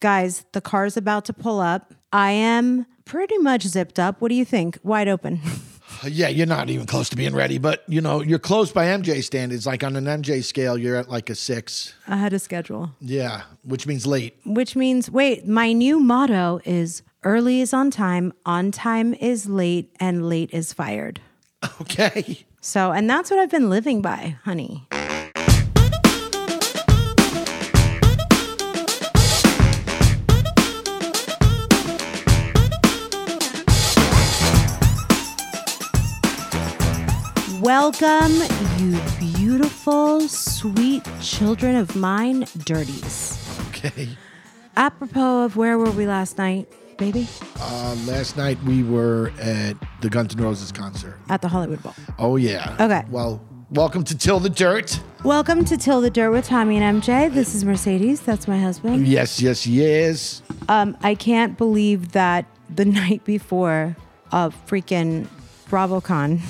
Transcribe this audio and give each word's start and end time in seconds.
Guys, 0.00 0.44
the 0.52 0.60
car's 0.60 0.96
about 0.96 1.24
to 1.26 1.32
pull 1.32 1.60
up. 1.60 1.92
I 2.12 2.30
am 2.32 2.86
pretty 3.04 3.36
much 3.38 3.62
zipped 3.66 3.98
up. 3.98 4.20
What 4.20 4.28
do 4.28 4.34
you 4.34 4.44
think? 4.44 4.78
Wide 4.82 5.08
open. 5.08 5.40
Yeah, 6.08 6.28
you're 6.28 6.46
not 6.46 6.70
even 6.70 6.86
close 6.86 7.10
to 7.10 7.16
being 7.16 7.34
ready, 7.34 7.58
but 7.58 7.82
you 7.86 8.00
know, 8.00 8.22
you're 8.22 8.38
close 8.38 8.72
by 8.72 8.86
MJ 8.86 9.22
standards. 9.22 9.66
Like 9.66 9.84
on 9.84 9.96
an 9.96 10.04
MJ 10.04 10.42
scale, 10.42 10.78
you're 10.78 10.96
at 10.96 11.10
like 11.10 11.28
a 11.28 11.34
six. 11.34 11.92
Ahead 12.06 12.32
of 12.32 12.40
schedule. 12.40 12.92
Yeah, 13.00 13.42
which 13.64 13.86
means 13.86 14.06
late. 14.06 14.36
Which 14.46 14.76
means, 14.76 15.10
wait, 15.10 15.46
my 15.46 15.72
new 15.72 15.98
motto 15.98 16.60
is 16.64 17.02
early 17.24 17.60
is 17.60 17.74
on 17.74 17.90
time, 17.90 18.32
on 18.46 18.70
time 18.70 19.12
is 19.14 19.46
late, 19.46 19.94
and 19.98 20.26
late 20.28 20.50
is 20.52 20.72
fired. 20.72 21.20
Okay. 21.82 22.46
So, 22.62 22.92
and 22.92 23.10
that's 23.10 23.30
what 23.30 23.38
I've 23.38 23.50
been 23.50 23.68
living 23.68 24.00
by, 24.00 24.36
honey. 24.44 24.86
Welcome, 37.70 38.32
you 38.78 39.00
beautiful, 39.20 40.22
sweet 40.22 41.08
children 41.20 41.76
of 41.76 41.94
mine, 41.94 42.44
dirties. 42.64 43.38
Okay. 43.68 44.08
Apropos 44.76 45.44
of 45.44 45.56
where 45.56 45.78
were 45.78 45.92
we 45.92 46.04
last 46.04 46.36
night, 46.36 46.66
baby? 46.98 47.28
Uh, 47.60 47.96
last 48.08 48.36
night 48.36 48.60
we 48.64 48.82
were 48.82 49.30
at 49.40 49.76
the 50.00 50.10
Guns 50.10 50.34
N' 50.34 50.42
Roses 50.42 50.72
concert. 50.72 51.16
At 51.28 51.42
the 51.42 51.48
Hollywood 51.48 51.80
Bowl. 51.80 51.94
Oh 52.18 52.34
yeah. 52.34 52.76
Okay. 52.80 53.04
Well, 53.08 53.40
welcome 53.70 54.02
to 54.02 54.18
Till 54.18 54.40
the 54.40 54.50
Dirt. 54.50 55.00
Welcome 55.22 55.64
to 55.66 55.76
Till 55.76 56.00
the 56.00 56.10
Dirt 56.10 56.32
with 56.32 56.46
Tommy 56.46 56.76
and 56.76 57.00
MJ. 57.00 57.32
This 57.32 57.54
is 57.54 57.64
Mercedes. 57.64 58.20
That's 58.20 58.48
my 58.48 58.58
husband. 58.58 59.06
Yes, 59.06 59.40
yes, 59.40 59.64
yes. 59.64 60.42
Um, 60.68 60.96
I 61.04 61.14
can't 61.14 61.56
believe 61.56 62.10
that 62.12 62.46
the 62.68 62.84
night 63.00 63.22
before 63.24 63.94
of 64.32 64.56
freaking 64.66 65.28
BravoCon, 65.68 66.40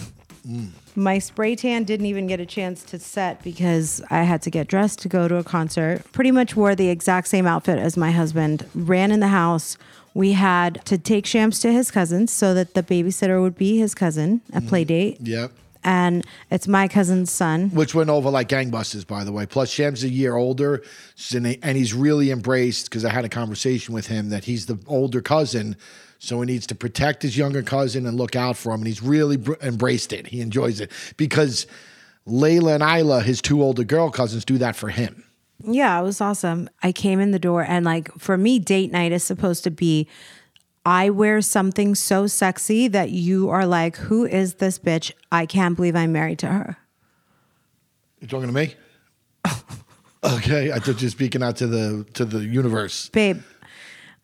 my 1.00 1.18
spray 1.18 1.56
tan 1.56 1.84
didn't 1.84 2.06
even 2.06 2.26
get 2.26 2.40
a 2.40 2.46
chance 2.46 2.82
to 2.84 2.98
set 2.98 3.42
because 3.42 4.02
I 4.10 4.22
had 4.22 4.42
to 4.42 4.50
get 4.50 4.68
dressed 4.68 5.00
to 5.00 5.08
go 5.08 5.26
to 5.28 5.36
a 5.36 5.44
concert. 5.44 6.02
Pretty 6.12 6.30
much 6.30 6.54
wore 6.54 6.74
the 6.74 6.90
exact 6.90 7.28
same 7.28 7.46
outfit 7.46 7.78
as 7.78 7.96
my 7.96 8.10
husband, 8.10 8.68
ran 8.74 9.10
in 9.10 9.20
the 9.20 9.28
house. 9.28 9.78
We 10.12 10.32
had 10.32 10.84
to 10.84 10.98
take 10.98 11.24
Shams 11.24 11.58
to 11.60 11.72
his 11.72 11.90
cousin's 11.90 12.30
so 12.30 12.52
that 12.54 12.74
the 12.74 12.82
babysitter 12.82 13.40
would 13.40 13.56
be 13.56 13.78
his 13.78 13.94
cousin, 13.94 14.42
a 14.52 14.58
mm-hmm. 14.58 14.68
play 14.68 14.84
date. 14.84 15.18
Yep. 15.20 15.52
And 15.82 16.26
it's 16.50 16.68
my 16.68 16.88
cousin's 16.88 17.32
son. 17.32 17.70
Which 17.70 17.94
went 17.94 18.10
over 18.10 18.28
like 18.28 18.50
gangbusters, 18.50 19.06
by 19.06 19.24
the 19.24 19.32
way. 19.32 19.46
Plus, 19.46 19.70
Shem's 19.70 20.04
a 20.04 20.10
year 20.10 20.36
older, 20.36 20.82
and 21.32 21.76
he's 21.76 21.94
really 21.94 22.30
embraced 22.30 22.90
because 22.90 23.06
I 23.06 23.10
had 23.10 23.24
a 23.24 23.30
conversation 23.30 23.94
with 23.94 24.08
him 24.08 24.28
that 24.28 24.44
he's 24.44 24.66
the 24.66 24.78
older 24.86 25.22
cousin, 25.22 25.76
so 26.20 26.38
he 26.42 26.46
needs 26.46 26.66
to 26.66 26.74
protect 26.74 27.22
his 27.22 27.36
younger 27.36 27.62
cousin 27.62 28.06
and 28.06 28.16
look 28.16 28.36
out 28.36 28.54
for 28.56 28.72
him. 28.74 28.80
And 28.80 28.86
he's 28.86 29.02
really 29.02 29.38
br- 29.38 29.54
embraced 29.62 30.12
it. 30.12 30.26
He 30.26 30.42
enjoys 30.42 30.78
it 30.78 30.92
because 31.16 31.66
Layla 32.28 32.74
and 32.74 32.82
Isla, 32.82 33.22
his 33.22 33.40
two 33.40 33.62
older 33.62 33.84
girl 33.84 34.10
cousins, 34.10 34.44
do 34.44 34.58
that 34.58 34.76
for 34.76 34.90
him. 34.90 35.24
Yeah, 35.64 35.98
it 35.98 36.02
was 36.02 36.20
awesome. 36.20 36.68
I 36.82 36.92
came 36.92 37.20
in 37.20 37.30
the 37.30 37.38
door 37.38 37.64
and 37.66 37.86
like 37.86 38.12
for 38.18 38.36
me 38.36 38.58
date 38.58 38.92
night 38.92 39.12
is 39.12 39.24
supposed 39.24 39.64
to 39.64 39.70
be 39.70 40.06
I 40.84 41.08
wear 41.10 41.40
something 41.40 41.94
so 41.94 42.26
sexy 42.26 42.88
that 42.88 43.10
you 43.10 43.50
are 43.50 43.66
like, 43.66 43.96
"Who 43.96 44.24
is 44.24 44.54
this 44.54 44.78
bitch? 44.78 45.12
I 45.30 45.44
can't 45.44 45.76
believe 45.76 45.94
I'm 45.94 46.12
married 46.12 46.38
to 46.38 46.46
her." 46.46 46.78
You 48.18 48.26
talking 48.26 48.46
to 48.46 48.54
me? 48.54 48.74
okay, 50.24 50.72
I 50.72 50.78
thought 50.78 51.02
you 51.02 51.06
were 51.06 51.10
speaking 51.10 51.42
out 51.42 51.56
to 51.56 51.66
the 51.66 52.06
to 52.14 52.24
the 52.24 52.40
universe. 52.40 53.10
Babe, 53.10 53.42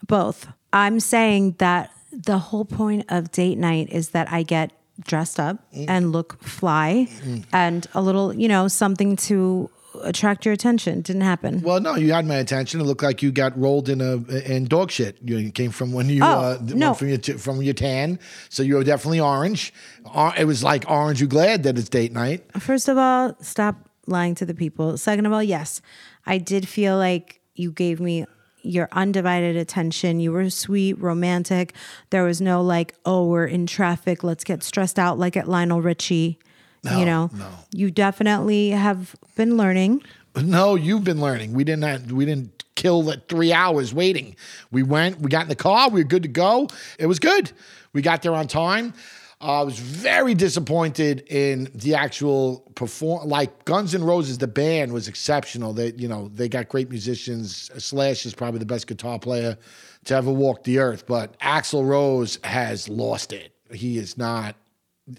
both. 0.07 0.49
I'm 0.85 1.01
saying 1.01 1.57
that 1.59 1.91
the 2.13 2.39
whole 2.39 2.65
point 2.65 3.05
of 3.09 3.31
date 3.33 3.59
night 3.59 3.89
is 3.91 4.11
that 4.11 4.31
I 4.31 4.43
get 4.43 4.73
dressed 5.05 5.39
up 5.41 5.57
and 5.73 6.13
look 6.13 6.43
fly 6.43 7.09
and 7.53 7.87
a 7.95 8.01
little, 8.03 8.33
you 8.35 8.49
know, 8.49 8.69
something 8.69 9.17
to 9.29 9.71
attract 10.03 10.45
your 10.45 10.53
attention. 10.53 11.01
Didn't 11.01 11.23
happen. 11.23 11.63
Well, 11.63 11.81
no, 11.81 11.95
you 11.95 12.13
had 12.13 12.27
my 12.27 12.37
attention. 12.37 12.81
It 12.81 12.85
looked 12.85 13.03
like 13.03 13.23
you 13.23 13.33
got 13.33 13.59
rolled 13.59 13.89
in 13.89 14.01
a 14.03 14.17
in 14.55 14.67
dog 14.67 14.91
shit. 14.91 15.17
You 15.23 15.51
came 15.51 15.71
from 15.71 15.93
when 15.93 16.09
you 16.11 16.23
Oh, 16.23 16.27
uh, 16.27 16.59
no. 16.63 16.93
from 16.95 17.09
your 17.09 17.19
t- 17.19 17.33
from 17.47 17.63
your 17.63 17.75
tan, 17.75 18.19
so 18.51 18.63
you 18.63 18.75
were 18.77 18.85
definitely 18.85 19.21
orange. 19.21 19.73
Or- 20.15 20.35
It 20.37 20.45
was 20.47 20.63
like 20.63 20.85
orange. 20.91 21.21
You 21.23 21.27
glad 21.27 21.63
that 21.65 21.79
it's 21.79 21.89
date 21.89 22.13
night? 22.13 22.45
First 22.61 22.89
of 22.89 22.99
all, 22.99 23.35
stop 23.41 23.77
lying 24.07 24.35
to 24.37 24.45
the 24.47 24.55
people. 24.55 24.97
Second 24.99 25.25
of 25.27 25.33
all, 25.33 25.43
yes, 25.43 25.81
I 26.27 26.37
did 26.39 26.69
feel 26.69 26.97
like 26.99 27.41
you 27.55 27.73
gave 27.73 27.99
me 28.01 28.27
your 28.67 28.89
undivided 28.93 29.57
attention. 29.57 30.21
You 30.21 30.33
were 30.33 30.51
sweet, 30.51 30.95
romantic. 31.01 31.75
There 32.11 32.25
was 32.25 32.41
no 32.41 32.63
like, 32.63 32.95
oh, 33.05 33.27
we're 33.27 33.47
in 33.47 33.67
traffic. 33.67 34.25
Let's 34.25 34.45
get 34.45 34.63
stressed 34.63 34.99
out 34.99 35.19
like 35.19 35.37
at 35.37 35.49
Lionel 35.49 35.83
Richie. 35.83 36.39
you 36.85 37.05
know, 37.05 37.31
no. 37.35 37.49
you 37.73 37.91
definitely 37.91 38.71
have 38.71 39.17
been 39.35 39.57
learning. 39.57 40.03
No, 40.41 40.75
you've 40.75 41.03
been 41.03 41.21
learning. 41.21 41.53
We 41.53 41.65
didn't. 41.65 41.83
Have, 41.83 42.13
we 42.13 42.25
didn't 42.25 42.65
kill 42.75 43.03
the 43.03 43.17
three 43.29 43.53
hours 43.53 43.93
waiting. 43.93 44.37
We 44.71 44.83
went. 44.83 45.21
We 45.21 45.31
got 45.31 45.43
in 45.43 45.49
the 45.49 45.57
car. 45.57 45.89
We 45.89 46.03
were 46.03 46.09
good 46.09 46.23
to 46.23 46.29
go. 46.29 46.69
It 46.99 47.07
was 47.07 47.19
good. 47.19 47.51
We 47.93 48.03
got 48.03 48.23
there 48.23 48.35
on 48.35 48.47
time. 48.47 48.93
I 49.41 49.63
was 49.63 49.79
very 49.79 50.35
disappointed 50.35 51.25
in 51.29 51.71
the 51.75 51.95
actual 51.95 52.61
perform. 52.75 53.29
Like 53.29 53.67
Guns 53.67 53.95
N' 53.95 54.03
Roses, 54.03 54.39
the 54.39 54.49
band 54.49 54.93
was 54.93 55.09
exceptional. 55.09 55.75
They, 55.75 55.93
you 55.93 56.09
know, 56.09 56.29
they 56.29 56.49
got 56.49 56.69
great 56.69 56.89
musicians. 56.89 57.71
Slash 57.77 58.25
is 58.25 58.35
probably 58.35 58.61
the 58.61 58.67
best 58.67 58.87
guitar 58.87 59.19
player 59.19 59.59
to 60.07 60.15
ever 60.15 60.33
walk 60.33 60.65
the 60.65 60.79
earth. 60.79 61.07
But 61.07 61.39
Axl 61.41 61.87
Rose 61.87 62.39
has 62.45 62.89
lost 62.89 63.33
it. 63.33 63.53
He 63.71 63.99
is 63.99 64.17
not 64.17 64.57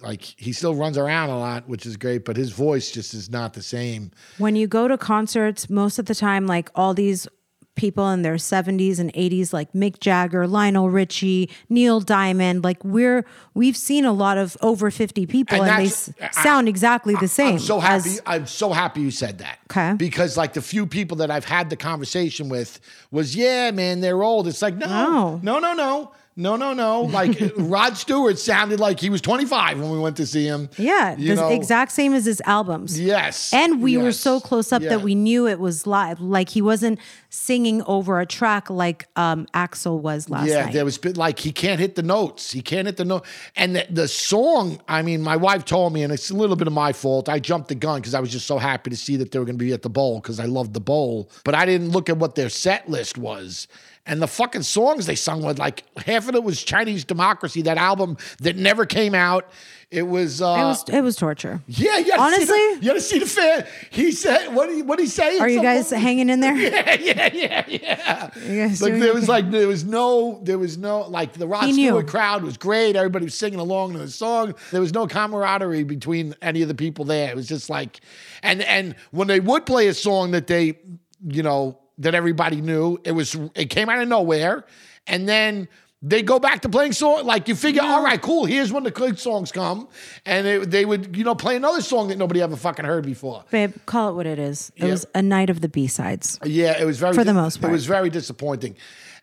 like 0.02 0.24
he 0.24 0.52
still 0.52 0.74
runs 0.74 0.98
around 0.98 1.30
a 1.30 1.38
lot, 1.38 1.70
which 1.70 1.86
is 1.86 1.96
great. 1.96 2.26
But 2.26 2.38
his 2.38 2.52
voice 2.52 2.90
just 2.90 3.14
is 3.14 3.30
not 3.30 3.54
the 3.54 3.62
same. 3.62 4.10
When 4.40 4.56
you 4.56 4.66
go 4.66 4.88
to 4.88 4.98
concerts, 4.98 5.70
most 5.70 6.00
of 6.00 6.08
the 6.08 6.16
time, 6.16 6.48
like 6.48 6.72
all 6.74 6.96
these 6.96 7.28
people 7.78 8.10
in 8.12 8.24
their 8.24 8.36
70s 8.36 9.00
and 9.00 9.14
80s, 9.14 9.54
like 9.54 9.72
Mick 9.72 10.02
Jagger, 10.02 10.46
Lionel 10.48 10.90
Richie, 10.90 11.50
Neil 11.70 12.02
Diamond, 12.02 12.64
like 12.66 12.84
we're 12.84 13.26
we've 13.54 13.78
seen 13.78 14.04
a 14.04 14.12
lot 14.12 14.38
of 14.38 14.58
over 14.62 14.92
50 14.92 15.26
people 15.28 15.62
And 15.62 15.70
and, 15.72 15.82
they 15.82 15.86
s- 15.88 16.10
sound 16.34 16.68
exactly 16.68 17.16
the 17.16 17.28
same. 17.30 17.54
I'm 17.54 17.60
so 17.60 17.80
happy. 17.80 18.10
as- 18.10 18.22
I'm 18.26 18.46
so 18.48 18.74
happy 18.74 19.00
you 19.02 19.12
said 19.12 19.38
that. 19.38 19.60
Okay. 19.72 19.94
Because 19.96 20.36
like 20.36 20.54
the 20.54 20.62
few 20.62 20.86
people 20.86 21.18
that 21.18 21.32
I've 21.32 21.46
had 21.46 21.70
the 21.70 21.78
conversation 21.78 22.50
with 22.50 22.80
was, 23.12 23.36
yeah, 23.36 23.72
man, 23.72 24.02
they're 24.02 24.22
old. 24.24 24.48
It's 24.48 24.62
like, 24.62 24.76
no, 24.76 24.88
No. 24.88 25.40
no, 25.44 25.60
no, 25.60 25.74
no. 25.74 26.12
No, 26.40 26.56
no, 26.56 26.72
no. 26.74 27.02
Like 27.02 27.36
Rod 27.58 27.98
Stewart 27.98 28.38
sounded 28.38 28.80
like 28.80 29.00
he 29.00 29.10
was 29.10 29.22
25 29.22 29.80
when 29.80 29.90
we 29.90 29.98
went 30.00 30.18
to 30.18 30.28
see 30.28 30.46
him. 30.46 30.70
yeah, 30.78 31.16
You 31.18 31.30
the 31.36 31.42
know? 31.42 31.50
exact 31.50 31.92
same 31.92 32.14
as 32.14 32.26
his 32.26 32.42
albums. 32.46 33.00
Yes. 33.00 33.52
And 33.52 33.82
we 33.82 33.98
were 33.98 34.12
so 34.12 34.40
close 34.40 34.72
up 34.72 34.84
yeah. 34.84 34.90
that 34.90 35.02
we 35.02 35.16
knew 35.16 35.48
it 35.48 35.60
was 35.60 35.88
live. 35.88 36.22
Like 36.22 36.50
he 36.50 36.62
wasn't 36.62 37.00
singing 37.32 37.82
over 37.84 38.20
a 38.20 38.26
track 38.28 38.70
like 38.70 39.08
um, 39.16 39.48
Axl 39.56 40.00
was 40.00 40.30
last 40.30 40.48
Yeah, 40.48 40.58
night. 40.62 40.66
Yeah, 40.68 40.72
there 40.74 40.86
was 40.86 41.00
bit 41.00 41.18
like 41.18 41.40
he 41.40 41.52
can't 41.52 41.80
hit 41.80 41.96
the 41.96 42.04
notes. 42.04 42.52
He 42.52 42.62
can't 42.62 42.86
hit 42.86 42.98
the 42.98 43.06
note. 43.06 43.26
And 43.56 43.76
the, 43.76 43.88
the 43.90 44.08
song, 44.08 44.80
I 44.88 45.02
mean, 45.02 45.24
my 45.24 45.36
wife 45.38 45.66
told 45.66 45.92
me, 45.92 46.04
and 46.04 46.14
it's 46.14 46.30
a 46.30 46.36
little 46.36 46.56
bit 46.56 46.68
of 46.68 46.74
my 46.74 46.94
fault. 46.94 47.30
I 47.30 47.40
jumped 47.40 47.70
the 47.70 47.76
gun 47.76 48.00
because 48.00 48.14
I 48.14 48.20
was 48.20 48.32
just 48.32 48.46
so 48.46 48.60
happy 48.60 48.92
to 48.92 48.96
see 48.96 49.16
that 49.16 49.32
they 49.32 49.40
were 49.40 49.46
going 49.46 49.58
to 49.58 49.66
be 49.66 49.74
at 49.74 49.82
the 49.82 49.90
bowl 49.90 50.20
because 50.22 50.40
I 50.40 50.46
loved 50.46 50.74
the 50.76 50.80
bowl. 50.82 51.32
But 51.44 51.56
I 51.56 51.66
didn't 51.66 51.90
look 51.90 52.10
at 52.10 52.18
what 52.18 52.36
their 52.36 52.50
set 52.50 52.88
list 52.88 53.18
was. 53.18 53.68
And 54.08 54.22
the 54.22 54.28
fucking 54.28 54.64
songs 54.64 55.06
they 55.06 55.16
sung 55.16 55.44
with, 55.44 55.60
like 55.60 55.84
half 55.98 56.30
of 56.30 56.36
it 56.36 56.44
was 56.44 56.64
Chinese 56.64 57.04
Democracy, 57.04 57.62
that 57.64 57.78
album 57.78 58.18
that 58.40 58.56
never 58.56 58.86
came 58.86 59.14
out. 59.14 59.50
It 59.90 60.04
was, 60.04 60.42
uh, 60.42 60.48
it 60.48 60.64
was 60.64 60.90
it 60.90 61.02
was 61.02 61.16
torture. 61.16 61.62
yeah, 61.68 61.98
you 61.98 62.06
see 62.06 62.12
Honestly? 62.18 62.48
the, 62.48 62.80
you 62.82 62.88
gotta 62.88 63.00
see 63.00 63.20
the 63.20 63.26
fan. 63.26 63.66
He 63.90 64.12
said, 64.12 64.54
what 64.54 64.68
did 64.68 64.76
he, 64.76 64.82
what 64.82 65.00
he 65.00 65.08
say? 65.08 65.40
Are 65.40 65.48
you 65.48 65.62
guys 65.62 65.90
hanging 65.90 66.30
in 66.30 66.42
there? 66.42 66.56
yeah, 66.58 66.96
yeah, 67.00 67.30
yeah, 67.34 67.66
yeah. 67.68 68.30
You 68.46 68.68
guys 68.68 68.82
Like 68.82 69.00
there 69.00 69.14
was 69.14 69.30
like 69.30 69.50
there 69.50 69.68
was 69.68 69.86
no 69.86 70.42
there 70.44 70.58
was 70.58 70.78
no 70.78 71.02
like 71.02 71.34
the 71.34 71.48
Rod 71.48 71.66
He 71.66 71.72
knew. 71.72 71.88
Stewart 71.88 72.08
crowd 72.08 72.44
was 72.44 72.58
great. 72.58 72.98
Everybody 72.98 73.26
was 73.26 73.36
singing 73.36 73.60
along 73.60 73.94
to 73.94 74.00
the 74.00 74.10
song. 74.10 74.56
There 74.72 74.82
was 74.82 74.94
no 74.94 75.08
camaraderie 75.08 75.86
between 75.86 76.36
any 76.42 76.62
of 76.62 76.68
the 76.68 76.76
people 76.76 77.06
there. 77.06 77.30
It 77.30 77.36
was 77.38 77.48
just 77.48 77.70
like, 77.70 78.02
and 78.44 78.62
and 78.64 78.94
when 79.12 79.30
they 79.30 79.40
would 79.40 79.66
play 79.66 79.88
a 79.88 79.94
song 79.94 80.32
that 80.32 80.48
they, 80.48 80.80
you 81.26 81.44
know, 81.44 81.80
that 82.00 82.16
everybody 82.16 82.62
knew, 82.62 83.00
it 83.04 83.12
was 83.12 83.36
it 83.56 83.70
came 83.70 83.90
out 83.90 84.00
of 84.02 84.08
nowhere, 84.08 84.66
and 85.06 85.28
then. 85.28 85.68
They 86.04 86.22
go 86.22 86.38
back 86.38 86.62
to 86.62 86.70
playing 86.70 86.92
song 86.92 87.26
like 87.26 87.48
you 87.48 87.56
figure. 87.56 87.82
All 87.82 88.04
right, 88.04 88.22
cool. 88.22 88.46
Here's 88.46 88.72
when 88.72 88.84
the 88.84 88.92
good 88.92 89.18
songs 89.18 89.52
come, 89.52 89.88
and 90.28 90.46
they, 90.46 90.58
they 90.60 90.86
would 90.86 91.18
you 91.18 91.24
know 91.24 91.34
play 91.34 91.56
another 91.56 91.82
song 91.82 92.10
that 92.10 92.20
nobody 92.20 92.40
ever 92.40 92.56
fucking 92.56 92.86
heard 92.86 93.04
before. 93.04 93.44
Babe, 93.50 93.74
call 93.88 94.10
it 94.10 94.14
what 94.14 94.28
it 94.28 94.38
is. 94.38 94.72
It 94.76 94.84
Yeah. 94.86 94.92
was 94.92 95.08
a 95.16 95.24
night 95.24 95.50
of 95.50 95.62
the 95.62 95.68
B 95.68 95.88
sides. 95.88 96.38
Yeah, 96.46 96.80
it 96.80 96.86
was 96.86 97.00
very 97.00 97.16
For 97.16 97.24
the 97.24 97.34
most 97.34 97.60
part. 97.60 97.72
It 97.72 97.74
was 97.74 97.88
very 97.88 98.12
disappointing. 98.12 98.76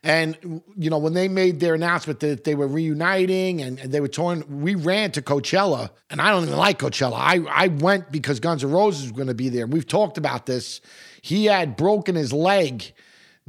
And 0.03 0.37
you 0.77 0.91
know, 0.91 0.99
when 0.99 1.15
they 1.15 1.29
made 1.29 1.61
their 1.61 1.75
announcement 1.75 2.19
that 2.21 2.43
they 2.43 2.57
were 2.57 2.67
reuniting 2.67 3.63
and, 3.63 3.79
and 3.79 3.93
they 3.93 4.01
were 4.01 4.09
touring, 4.09 4.43
we 4.61 4.75
ran 4.75 5.13
to 5.13 5.23
Coachella, 5.23 5.91
and 6.11 6.21
I 6.21 6.31
don't 6.31 6.43
even 6.43 6.57
like 6.59 6.81
Coachella. 6.81 7.15
I 7.15 7.41
I 7.49 7.69
went 7.69 8.11
because 8.11 8.41
Guns 8.41 8.65
N' 8.65 8.73
Roses 8.73 9.05
was 9.05 9.13
going 9.13 9.29
to 9.29 9.35
be 9.35 9.49
there. 9.49 9.69
We've 9.69 9.87
talked 9.87 10.19
about 10.19 10.47
this. 10.47 10.81
He 11.25 11.47
had 11.47 11.75
broken 11.75 12.17
his 12.17 12.35
leg 12.35 12.93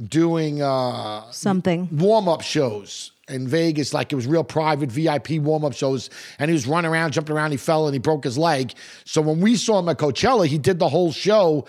doing 0.02 0.62
uh, 0.62 1.30
Something. 1.30 1.90
warm 1.92 2.26
up 2.26 2.40
shows 2.40 3.12
in 3.28 3.46
Vegas, 3.46 3.92
like 3.92 4.10
it 4.10 4.16
was 4.16 4.26
real 4.26 4.44
private 4.44 4.90
VIP 4.90 5.32
warm 5.32 5.62
up 5.62 5.74
shows. 5.74 6.08
And 6.38 6.48
he 6.48 6.54
was 6.54 6.66
running 6.66 6.90
around, 6.90 7.12
jumping 7.12 7.36
around. 7.36 7.50
He 7.50 7.58
fell 7.58 7.86
and 7.86 7.94
he 7.94 7.98
broke 7.98 8.24
his 8.24 8.38
leg. 8.38 8.72
So 9.04 9.20
when 9.20 9.42
we 9.42 9.56
saw 9.56 9.78
him 9.80 9.90
at 9.90 9.98
Coachella, 9.98 10.46
he 10.46 10.56
did 10.56 10.78
the 10.78 10.88
whole 10.88 11.12
show 11.12 11.66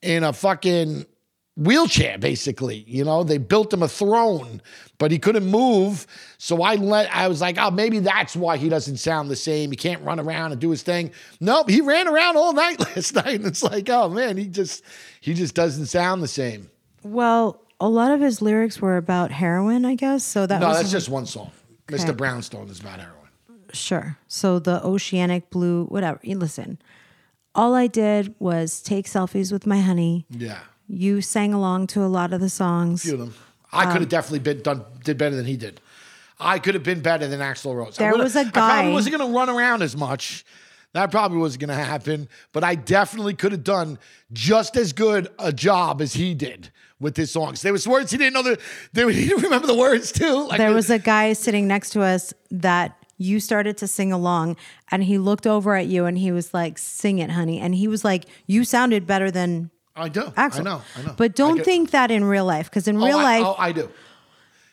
in 0.00 0.24
a 0.24 0.32
fucking 0.32 1.04
wheelchair, 1.56 2.18
basically. 2.18 2.84
You 2.86 3.04
know, 3.04 3.24
they 3.24 3.38
built 3.38 3.72
him 3.72 3.82
a 3.82 3.88
throne, 3.88 4.62
but 4.98 5.10
he 5.10 5.18
couldn't 5.18 5.46
move. 5.46 6.06
So 6.38 6.62
I 6.62 6.76
let, 6.76 7.14
I 7.14 7.28
was 7.28 7.40
like, 7.40 7.58
oh, 7.58 7.70
maybe 7.70 7.98
that's 7.98 8.34
why 8.34 8.56
he 8.56 8.68
doesn't 8.68 8.96
sound 8.98 9.30
the 9.30 9.36
same. 9.36 9.70
He 9.70 9.76
can't 9.76 10.02
run 10.02 10.18
around 10.18 10.52
and 10.52 10.60
do 10.60 10.70
his 10.70 10.82
thing. 10.82 11.12
Nope, 11.40 11.68
he 11.70 11.80
ran 11.80 12.08
around 12.08 12.36
all 12.36 12.52
night 12.64 12.80
last 12.80 13.14
night. 13.14 13.36
And 13.36 13.46
it's 13.46 13.62
like, 13.62 13.88
oh 13.90 14.08
man, 14.08 14.36
he 14.36 14.46
just, 14.46 14.82
he 15.20 15.34
just 15.34 15.54
doesn't 15.54 15.86
sound 15.86 16.22
the 16.22 16.28
same. 16.28 16.70
Well, 17.02 17.60
a 17.80 17.88
lot 17.88 18.12
of 18.12 18.20
his 18.20 18.40
lyrics 18.40 18.80
were 18.80 18.96
about 18.96 19.32
heroin, 19.32 19.84
I 19.84 19.96
guess. 19.96 20.24
So 20.24 20.46
that 20.46 20.60
No, 20.60 20.72
that's 20.72 20.90
just 20.90 21.08
one 21.08 21.26
song. 21.26 21.50
Okay. 21.90 22.02
Mr. 22.02 22.16
Brownstone 22.16 22.68
is 22.68 22.80
about 22.80 23.00
heroin. 23.00 23.18
Sure. 23.72 24.16
So 24.28 24.58
the 24.58 24.84
oceanic 24.84 25.50
blue, 25.50 25.86
whatever. 25.86 26.20
You 26.22 26.38
Listen, 26.38 26.78
all 27.54 27.74
I 27.74 27.86
did 27.86 28.34
was 28.38 28.80
take 28.82 29.06
selfies 29.06 29.50
with 29.50 29.66
my 29.66 29.80
honey. 29.80 30.26
Yeah. 30.30 30.60
You 30.94 31.22
sang 31.22 31.54
along 31.54 31.86
to 31.88 32.02
a 32.04 32.06
lot 32.06 32.32
of 32.34 32.40
the 32.40 32.50
songs. 32.50 33.02
few 33.02 33.14
of 33.14 33.18
them. 33.18 33.34
I 33.72 33.84
Um, 33.86 33.92
could 33.92 34.00
have 34.02 34.10
definitely 34.10 34.40
been 34.40 34.60
done 34.60 34.84
did 35.02 35.16
better 35.16 35.34
than 35.34 35.46
he 35.46 35.56
did. 35.56 35.80
I 36.38 36.58
could 36.58 36.74
have 36.74 36.82
been 36.82 37.00
better 37.00 37.26
than 37.26 37.40
Axl 37.40 37.74
Rose. 37.74 37.98
I 37.98 38.02
There 38.02 38.10
would've- 38.12 38.24
was 38.24 38.36
a 38.36 38.40
I 38.40 38.50
probably 38.50 38.88
guy- 38.90 38.92
wasn't 38.92 39.16
going 39.16 39.32
to 39.32 39.34
run 39.38 39.48
around 39.48 39.82
as 39.82 39.96
much. 39.96 40.44
That 40.92 41.10
probably 41.10 41.38
wasn't 41.38 41.60
going 41.62 41.78
to 41.78 41.82
happen. 41.82 42.28
But 42.52 42.62
I 42.64 42.74
definitely 42.74 43.32
could 43.32 43.52
have 43.52 43.64
done 43.64 43.98
just 44.34 44.76
as 44.76 44.92
good 44.92 45.28
a 45.38 45.50
job 45.50 46.02
as 46.02 46.12
he 46.12 46.34
did 46.34 46.70
with 47.00 47.16
his 47.16 47.30
songs. 47.30 47.62
There 47.62 47.72
was 47.72 47.88
words 47.88 48.10
he 48.10 48.18
didn't 48.18 48.34
know 48.34 48.42
the. 48.42 48.58
They, 48.92 49.10
he 49.14 49.28
didn't 49.28 49.44
remember 49.44 49.66
the 49.66 49.74
words 49.74 50.12
too. 50.12 50.46
Like 50.48 50.58
There 50.58 50.74
was 50.74 50.90
a 50.90 50.98
guy 50.98 51.32
sitting 51.32 51.66
next 51.66 51.90
to 51.90 52.02
us 52.02 52.34
that 52.50 52.98
you 53.16 53.40
started 53.40 53.78
to 53.78 53.86
sing 53.86 54.12
along, 54.12 54.56
and 54.90 55.04
he 55.04 55.16
looked 55.16 55.46
over 55.46 55.74
at 55.76 55.86
you 55.86 56.04
and 56.04 56.18
he 56.18 56.30
was 56.32 56.52
like, 56.52 56.76
"Sing 56.76 57.18
it, 57.20 57.30
honey." 57.30 57.58
And 57.60 57.74
he 57.74 57.88
was 57.88 58.04
like, 58.04 58.26
"You 58.46 58.64
sounded 58.64 59.06
better 59.06 59.30
than 59.30 59.70
I 59.96 60.08
do. 60.08 60.22
Axl." 60.22 60.60
I 60.60 60.62
know. 60.62 60.82
I 60.96 61.02
know. 61.02 61.14
But 61.16 61.34
don't 61.34 61.62
think 61.64 61.90
that 61.90 62.10
in 62.10 62.24
real 62.24 62.44
life, 62.44 62.70
because 62.70 62.88
in 62.88 62.96
Oh, 62.96 63.06
real 63.06 63.18
I, 63.18 63.22
life, 63.38 63.42
oh, 63.46 63.54
I 63.58 63.72
do. 63.72 63.90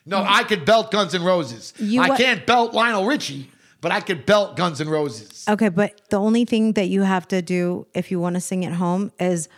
No, 0.05 0.23
I 0.27 0.43
could 0.43 0.65
belt 0.65 0.89
Guns 0.91 1.13
N' 1.13 1.23
Roses. 1.23 1.73
You 1.77 2.01
I 2.01 2.17
can't 2.17 2.45
belt 2.45 2.73
Lionel 2.73 3.05
Richie, 3.05 3.51
but 3.81 3.91
I 3.91 3.99
could 3.99 4.25
belt 4.25 4.55
Guns 4.55 4.81
N' 4.81 4.89
Roses. 4.89 5.45
Okay, 5.47 5.69
but 5.69 6.01
the 6.09 6.19
only 6.19 6.45
thing 6.45 6.73
that 6.73 6.87
you 6.87 7.03
have 7.03 7.27
to 7.27 7.41
do 7.41 7.85
if 7.93 8.09
you 8.09 8.19
want 8.19 8.35
to 8.35 8.41
sing 8.41 8.65
at 8.65 8.73
home 8.73 9.11
is 9.19 9.49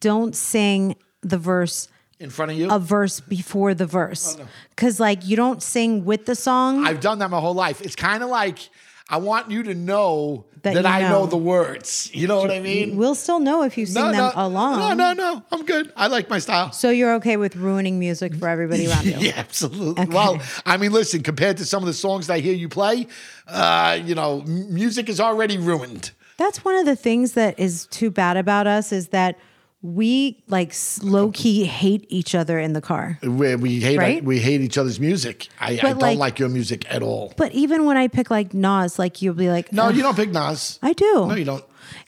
don't 0.00 0.34
sing 0.34 0.96
the 1.22 1.38
verse 1.38 1.88
In 2.18 2.30
front 2.30 2.50
of 2.50 2.58
you. 2.58 2.70
a 2.70 2.78
verse 2.78 3.20
before 3.20 3.72
the 3.74 3.86
verse. 3.86 4.36
Oh, 4.38 4.46
no. 4.82 4.90
Like 4.98 5.26
you 5.26 5.36
don't 5.36 5.62
sing 5.62 6.04
with 6.04 6.26
the 6.26 6.34
song. 6.34 6.86
I've 6.86 7.00
done 7.00 7.18
that 7.20 7.30
my 7.30 7.38
whole 7.40 7.54
life. 7.54 7.80
It's 7.82 7.94
kind 7.96 8.22
of 8.22 8.30
like 8.30 8.68
I 9.10 9.16
want 9.16 9.50
you 9.50 9.64
to 9.64 9.74
know 9.74 10.44
That 10.62 10.74
that, 10.74 10.86
I 10.86 11.02
know. 11.02 11.10
know. 11.10 11.26
the 11.26 11.36
words. 11.36 12.10
You 12.14 12.28
know 12.28 12.38
what 12.38 12.50
I 12.52 12.60
mean? 12.60 12.96
we'll 12.96 13.16
still 13.16 13.40
know 13.40 13.62
if 13.64 13.76
you 13.76 13.86
sing 13.86 14.02
them 14.02 14.12
no, 14.16 14.32
along. 14.36 14.78
No, 14.78 14.94
no, 14.94 15.12
no. 15.12 15.42
I'm 15.50 15.64
good. 15.64 15.92
I 15.96 16.06
like 16.06 16.30
my 16.30 16.38
style. 16.38 16.70
So 16.72 16.90
you're 16.90 17.14
okay 17.14 17.36
with 17.36 17.56
ruining 17.56 17.98
music 17.98 18.34
for 18.36 18.48
everybody 18.48 18.86
around 18.86 19.04
you. 19.06 19.16
Yeah, 19.18 19.32
absolutely. 19.36 20.06
Well, 20.06 20.40
I 20.64 20.76
mean, 20.76 20.92
listen, 20.92 21.22
compared 21.22 21.56
to 21.58 21.64
some 21.64 21.82
of 21.82 21.86
the 21.88 21.92
songs 21.94 22.28
that 22.28 22.34
I 22.34 22.38
hear 22.38 22.54
you 22.54 22.68
play, 22.68 23.06
uh, 23.48 23.98
you 24.04 24.14
know, 24.14 24.40
m- 24.46 24.72
music 24.72 25.08
is 25.08 25.18
already 25.20 25.58
ruined. 25.58 26.12
That's 26.36 26.64
one 26.64 26.76
of 26.76 26.86
the 26.86 26.96
things 26.96 27.32
that 27.32 27.58
is 27.58 27.86
too 27.88 28.10
bad 28.10 28.36
about 28.36 28.66
us 28.66 28.92
is 28.92 29.08
that 29.08 29.36
we 29.82 30.42
like 30.46 30.74
low 31.02 31.30
key 31.30 31.64
hate 31.64 32.04
each 32.08 32.34
other 32.34 32.58
in 32.58 32.74
the 32.74 32.80
car. 32.82 33.18
We, 33.22 33.54
we 33.56 33.80
hate 33.80 33.98
Right? 33.98 34.22
we 34.22 34.38
hate 34.38 34.60
each 34.60 34.76
other's 34.76 35.00
music. 35.00 35.48
I, 35.58 35.72
I 35.72 35.76
don't 35.76 35.98
like- 36.00 36.18
like, 36.18 36.38
your 36.38 36.48
music 36.50 36.84
at 36.92 37.02
all. 37.02 37.32
But 37.36 37.52
even 37.52 37.86
when 37.86 37.96
I 37.96 38.08
pick 38.08 38.30
like 38.30 38.52
Nas, 38.52 38.98
like 38.98 39.22
you'll 39.22 39.34
be 39.34 39.48
like, 39.48 39.72
No, 39.72 39.88
you 39.88 40.02
don't 40.02 40.16
pick 40.16 40.30
Nas. 40.30 40.78
I 40.82 40.92
do. 40.92 41.26
No, 41.28 41.34
you 41.34 41.44
don't. 41.44 41.64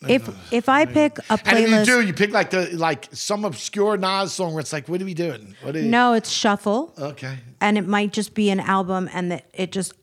If 0.06 0.28
if 0.52 0.68
I 0.68 0.84
pick 0.84 1.18
a 1.18 1.38
playlist, 1.38 1.46
And 1.46 1.58
if 1.58 1.70
you 1.88 1.94
do, 1.94 2.06
you 2.06 2.12
pick 2.12 2.30
like 2.30 2.50
the 2.50 2.76
like 2.76 3.08
some 3.12 3.44
obscure 3.44 3.96
Nas 3.96 4.32
song 4.32 4.52
where 4.52 4.60
it's 4.60 4.72
like, 4.72 4.88
what 4.88 5.00
are 5.00 5.04
we 5.04 5.14
doing? 5.14 5.56
What 5.62 5.74
are 5.74 5.80
you? 5.80 5.88
no, 5.88 6.12
it's 6.12 6.30
shuffle, 6.30 6.92
Okay. 6.98 7.38
and 7.60 7.78
it 7.78 7.86
might 7.88 8.12
just 8.12 8.34
be 8.34 8.50
an 8.50 8.60
album, 8.60 9.08
and 9.12 9.32
that 9.32 9.46
it 9.54 9.72
just 9.72 9.94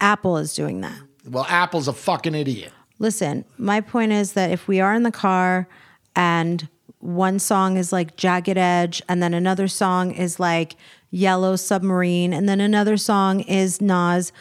Apple 0.00 0.36
is 0.38 0.54
doing 0.54 0.80
that. 0.82 0.98
Well, 1.28 1.44
Apple's 1.48 1.88
a 1.88 1.92
fucking 1.92 2.34
idiot. 2.34 2.72
Listen, 2.98 3.44
my 3.58 3.80
point 3.82 4.12
is 4.12 4.32
that 4.34 4.50
if 4.52 4.68
we 4.68 4.80
are 4.80 4.94
in 4.94 5.02
the 5.02 5.12
car 5.12 5.68
and 6.14 6.66
one 7.00 7.38
song 7.38 7.76
is 7.76 7.92
like 7.92 8.16
Jagged 8.16 8.56
Edge, 8.58 9.02
and 9.08 9.22
then 9.22 9.34
another 9.34 9.68
song 9.68 10.10
is 10.10 10.40
like 10.40 10.76
Yellow 11.10 11.56
Submarine, 11.56 12.32
and 12.32 12.48
then 12.48 12.60
another 12.60 12.96
song 12.96 13.40
is 13.40 13.80
Nas, 13.80 14.32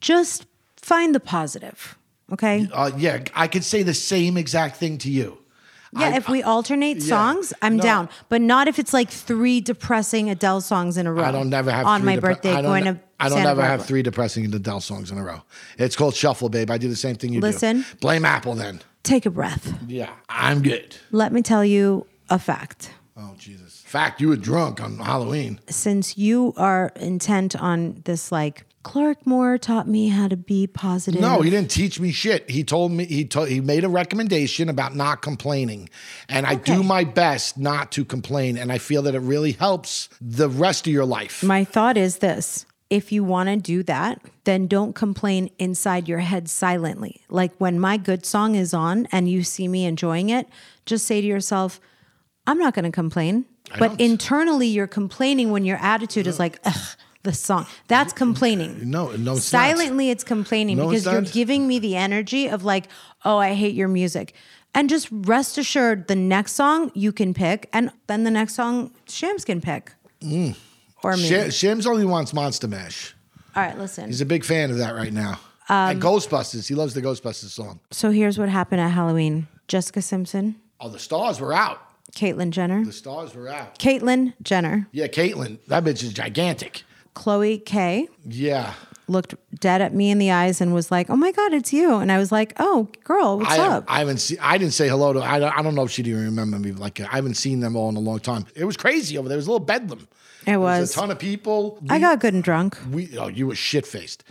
just 0.00 0.46
find 0.76 1.14
the 1.14 1.20
positive. 1.20 1.96
Okay. 2.32 2.68
Uh, 2.72 2.90
yeah, 2.96 3.24
I 3.34 3.46
could 3.48 3.64
say 3.64 3.82
the 3.82 3.94
same 3.94 4.36
exact 4.36 4.76
thing 4.76 4.98
to 4.98 5.10
you. 5.10 5.38
Yeah, 5.94 6.06
I- 6.08 6.16
if 6.16 6.28
we 6.28 6.42
alternate 6.42 7.02
songs, 7.02 7.52
I'm 7.60 7.76
No. 7.76 7.82
down. 7.82 8.08
But 8.30 8.40
not 8.40 8.66
if 8.66 8.78
it's 8.78 8.94
like 8.94 9.10
three 9.10 9.60
depressing 9.60 10.30
Adele 10.30 10.62
songs 10.62 10.96
in 10.96 11.06
a 11.06 11.12
row. 11.12 11.24
I 11.24 11.32
don't 11.32 11.50
never 11.50 11.70
have 11.70 11.84
on 11.86 12.00
three 12.00 12.06
my 12.14 12.20
birthday 12.20 12.52
I 12.52 12.62
don't, 12.62 12.64
going 12.64 12.84
to. 12.84 12.98
I 13.20 13.28
don't 13.28 13.38
Santa 13.38 13.50
ever 13.50 13.62
have 13.62 13.84
three 13.84 14.02
depressing 14.02 14.46
Adele 14.54 14.80
songs 14.80 15.10
in 15.10 15.18
a 15.18 15.22
row. 15.22 15.42
It's 15.76 15.94
called 15.94 16.14
shuffle, 16.14 16.48
babe. 16.48 16.70
I 16.70 16.78
do 16.78 16.88
the 16.88 16.96
same 16.96 17.16
thing 17.16 17.34
you 17.34 17.40
Listen. 17.40 17.78
do. 17.82 17.84
Blame 18.00 18.24
Apple 18.24 18.54
then. 18.54 18.80
Take 19.02 19.26
a 19.26 19.30
breath. 19.30 19.74
Yeah, 19.86 20.10
I'm 20.28 20.62
good. 20.62 20.96
Let 21.10 21.32
me 21.32 21.42
tell 21.42 21.64
you 21.64 22.06
a 22.30 22.38
fact. 22.38 22.92
Oh 23.16 23.34
Jesus! 23.36 23.82
Fact, 23.84 24.20
you 24.20 24.28
were 24.28 24.36
drunk 24.36 24.80
on 24.80 24.96
Halloween. 24.98 25.60
Since 25.68 26.16
you 26.16 26.54
are 26.56 26.92
intent 26.96 27.54
on 27.54 28.00
this, 28.04 28.32
like 28.32 28.64
Clark 28.84 29.26
Moore 29.26 29.58
taught 29.58 29.86
me 29.86 30.08
how 30.08 30.28
to 30.28 30.36
be 30.36 30.66
positive. 30.66 31.20
No, 31.20 31.40
he 31.42 31.50
didn't 31.50 31.70
teach 31.70 32.00
me 32.00 32.10
shit. 32.10 32.48
He 32.48 32.64
told 32.64 32.90
me 32.90 33.04
he 33.04 33.24
told 33.24 33.48
he 33.48 33.60
made 33.60 33.84
a 33.84 33.88
recommendation 33.88 34.68
about 34.68 34.96
not 34.96 35.20
complaining, 35.20 35.88
and 36.28 36.46
I 36.46 36.54
do 36.54 36.82
my 36.82 37.04
best 37.04 37.58
not 37.58 37.92
to 37.92 38.04
complain, 38.04 38.56
and 38.56 38.72
I 38.72 38.78
feel 38.78 39.02
that 39.02 39.14
it 39.14 39.20
really 39.20 39.52
helps 39.52 40.08
the 40.20 40.48
rest 40.48 40.86
of 40.86 40.92
your 40.92 41.04
life. 41.04 41.42
My 41.42 41.64
thought 41.64 41.96
is 41.96 42.18
this. 42.18 42.66
If 42.92 43.10
you 43.10 43.24
want 43.24 43.48
to 43.48 43.56
do 43.56 43.82
that, 43.84 44.20
then 44.44 44.66
don't 44.66 44.94
complain 44.94 45.48
inside 45.58 46.08
your 46.08 46.18
head 46.18 46.46
silently. 46.50 47.22
Like 47.30 47.52
when 47.56 47.80
my 47.80 47.96
good 47.96 48.26
song 48.26 48.54
is 48.54 48.74
on 48.74 49.08
and 49.10 49.30
you 49.30 49.44
see 49.44 49.66
me 49.66 49.86
enjoying 49.86 50.28
it, 50.28 50.46
just 50.84 51.06
say 51.06 51.22
to 51.22 51.26
yourself, 51.26 51.80
I'm 52.46 52.58
not 52.58 52.74
going 52.74 52.84
to 52.84 52.90
complain. 52.90 53.46
But 53.78 53.88
don't. 53.88 54.00
internally, 54.02 54.66
you're 54.66 54.86
complaining 54.86 55.50
when 55.50 55.64
your 55.64 55.78
attitude 55.78 56.26
is 56.26 56.38
like, 56.38 56.58
ugh, 56.66 56.96
the 57.22 57.32
song. 57.32 57.66
That's 57.88 58.12
complaining. 58.12 58.90
No, 58.90 59.06
no, 59.12 59.36
it's 59.36 59.50
not. 59.50 59.60
Silently, 59.60 60.10
it's 60.10 60.22
complaining 60.22 60.76
No, 60.76 60.88
because 60.88 61.06
it's 61.06 61.12
you're 61.12 61.22
giving 61.22 61.66
me 61.66 61.78
the 61.78 61.96
energy 61.96 62.46
of 62.46 62.62
like, 62.62 62.88
oh, 63.24 63.38
I 63.38 63.54
hate 63.54 63.74
your 63.74 63.88
music. 63.88 64.34
And 64.74 64.90
just 64.90 65.08
rest 65.10 65.56
assured, 65.56 66.08
the 66.08 66.16
next 66.16 66.52
song 66.52 66.90
you 66.92 67.10
can 67.10 67.32
pick, 67.32 67.70
and 67.72 67.90
then 68.06 68.24
the 68.24 68.30
next 68.30 68.54
song 68.54 68.92
Shams 69.08 69.46
can 69.46 69.62
pick. 69.62 69.94
Mm. 70.20 70.56
Or 71.04 71.16
me. 71.16 71.22
Sh- 71.50 71.54
Shams 71.54 71.86
only 71.86 72.04
wants 72.04 72.32
Monster 72.32 72.68
Mash. 72.68 73.14
All 73.56 73.62
right, 73.62 73.76
listen. 73.78 74.06
He's 74.06 74.20
a 74.20 74.26
big 74.26 74.44
fan 74.44 74.70
of 74.70 74.78
that 74.78 74.94
right 74.94 75.12
now. 75.12 75.40
Um, 75.68 75.90
and 75.90 76.02
Ghostbusters. 76.02 76.68
He 76.68 76.74
loves 76.74 76.94
the 76.94 77.02
Ghostbusters 77.02 77.50
song. 77.50 77.80
So 77.90 78.10
here's 78.10 78.38
what 78.38 78.48
happened 78.48 78.80
at 78.80 78.90
Halloween 78.90 79.46
Jessica 79.68 80.02
Simpson, 80.02 80.56
Oh, 80.80 80.88
the 80.88 80.98
stars 80.98 81.38
were 81.40 81.52
out. 81.52 81.80
Caitlyn 82.12 82.50
Jenner, 82.50 82.84
The 82.84 82.92
stars 82.92 83.34
were 83.34 83.48
out. 83.48 83.78
Caitlyn 83.78 84.34
Jenner, 84.42 84.88
Yeah, 84.92 85.06
Caitlyn. 85.06 85.58
That 85.68 85.84
bitch 85.84 86.02
is 86.02 86.12
gigantic. 86.12 86.82
Khloe 87.14 87.64
K 87.64 88.08
Yeah. 88.26 88.74
Looked 89.08 89.34
dead 89.60 89.80
at 89.80 89.94
me 89.94 90.10
in 90.10 90.18
the 90.18 90.30
eyes 90.30 90.60
and 90.60 90.72
was 90.72 90.90
like, 90.90 91.10
"Oh 91.10 91.16
my 91.16 91.32
god, 91.32 91.52
it's 91.52 91.72
you!" 91.72 91.96
And 91.96 92.10
I 92.10 92.18
was 92.18 92.32
like, 92.32 92.52
"Oh, 92.58 92.88
girl, 93.04 93.38
what's 93.38 93.50
I, 93.50 93.58
up?" 93.58 93.84
I 93.88 93.98
haven't 93.98 94.18
seen. 94.18 94.38
I 94.40 94.58
didn't 94.58 94.74
say 94.74 94.88
hello 94.88 95.12
to. 95.12 95.22
I 95.22 95.38
don't, 95.38 95.56
I 95.58 95.62
don't 95.62 95.74
know 95.74 95.84
if 95.84 95.90
she'd 95.90 96.06
even 96.06 96.24
remember 96.24 96.58
me. 96.58 96.72
Like 96.72 97.00
I 97.00 97.16
haven't 97.16 97.34
seen 97.34 97.60
them 97.60 97.76
all 97.76 97.88
in 97.88 97.96
a 97.96 98.00
long 98.00 98.20
time. 98.20 98.46
It 98.54 98.64
was 98.64 98.76
crazy 98.76 99.18
over 99.18 99.28
there. 99.28 99.36
It 99.36 99.40
was 99.40 99.46
a 99.46 99.50
little 99.52 99.64
bedlam. 99.64 100.08
It 100.46 100.56
was 100.56 100.80
was. 100.80 100.92
a 100.92 100.94
ton 101.00 101.10
of 101.10 101.18
people. 101.18 101.78
I 101.88 101.98
got 101.98 102.20
good 102.20 102.34
and 102.34 102.42
drunk 102.42 102.78
We. 102.90 103.16
Oh, 103.18 103.28
you 103.28 103.46
were 103.46 103.54
shit 103.54 103.86
faced. 103.86 104.24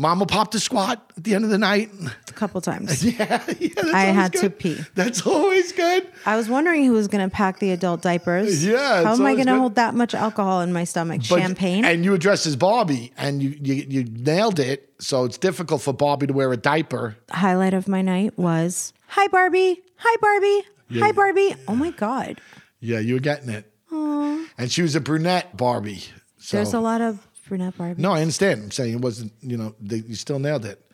Mama 0.00 0.26
popped 0.26 0.54
a 0.54 0.60
squat 0.60 1.12
at 1.16 1.24
the 1.24 1.34
end 1.34 1.42
of 1.44 1.50
the 1.50 1.58
night. 1.58 1.90
a 2.28 2.32
couple 2.32 2.60
times. 2.60 3.04
Yeah, 3.18 3.42
yeah 3.58 3.68
that's 3.74 3.88
I 3.92 4.02
had 4.04 4.32
to 4.34 4.48
pee. 4.48 4.78
That's 4.94 5.26
always 5.26 5.72
good. 5.72 6.06
I 6.24 6.36
was 6.36 6.48
wondering 6.48 6.84
who 6.84 6.92
was 6.92 7.08
going 7.08 7.28
to 7.28 7.34
pack 7.34 7.58
the 7.58 7.72
adult 7.72 8.00
diapers. 8.02 8.64
Yeah, 8.64 9.02
how 9.02 9.14
am 9.14 9.26
I 9.26 9.34
going 9.34 9.48
to 9.48 9.58
hold 9.58 9.74
that 9.74 9.94
much 9.94 10.14
alcohol 10.14 10.60
in 10.60 10.72
my 10.72 10.84
stomach? 10.84 11.22
But- 11.28 11.40
Champagne. 11.40 11.84
And 11.84 12.04
you 12.04 12.12
were 12.12 12.18
dressed 12.18 12.46
as 12.46 12.54
Barbie, 12.54 13.12
and 13.18 13.42
you, 13.42 13.58
you 13.60 13.74
you 13.88 14.04
nailed 14.04 14.60
it. 14.60 14.88
So 15.00 15.24
it's 15.24 15.36
difficult 15.38 15.82
for 15.82 15.92
Barbie 15.92 16.28
to 16.28 16.32
wear 16.32 16.52
a 16.52 16.56
diaper. 16.56 17.16
Highlight 17.30 17.74
of 17.74 17.88
my 17.88 18.00
night 18.02 18.38
was, 18.38 18.92
"Hi 19.08 19.26
Barbie, 19.28 19.82
hi 19.96 20.16
Barbie, 20.20 20.62
Yeah. 20.90 21.04
hi 21.06 21.12
Barbie." 21.12 21.54
Oh 21.66 21.74
my 21.74 21.90
god. 21.90 22.40
Yeah, 22.80 23.00
you 23.00 23.14
were 23.14 23.20
getting 23.20 23.48
it. 23.48 23.70
Aww. 23.92 24.46
And 24.56 24.70
she 24.70 24.82
was 24.82 24.94
a 24.94 25.00
brunette 25.00 25.56
Barbie. 25.56 26.04
So. 26.38 26.56
There's 26.56 26.72
a 26.72 26.80
lot 26.80 27.00
of 27.00 27.26
brunette 27.48 27.76
Barbie. 27.76 28.00
No, 28.00 28.12
I 28.12 28.20
understand. 28.20 28.62
I'm 28.64 28.70
saying 28.70 28.94
it 28.94 29.00
wasn't. 29.00 29.32
You 29.40 29.56
know, 29.56 29.74
they, 29.80 29.96
you 29.96 30.14
still 30.14 30.38
nailed 30.38 30.64
it. 30.64 30.84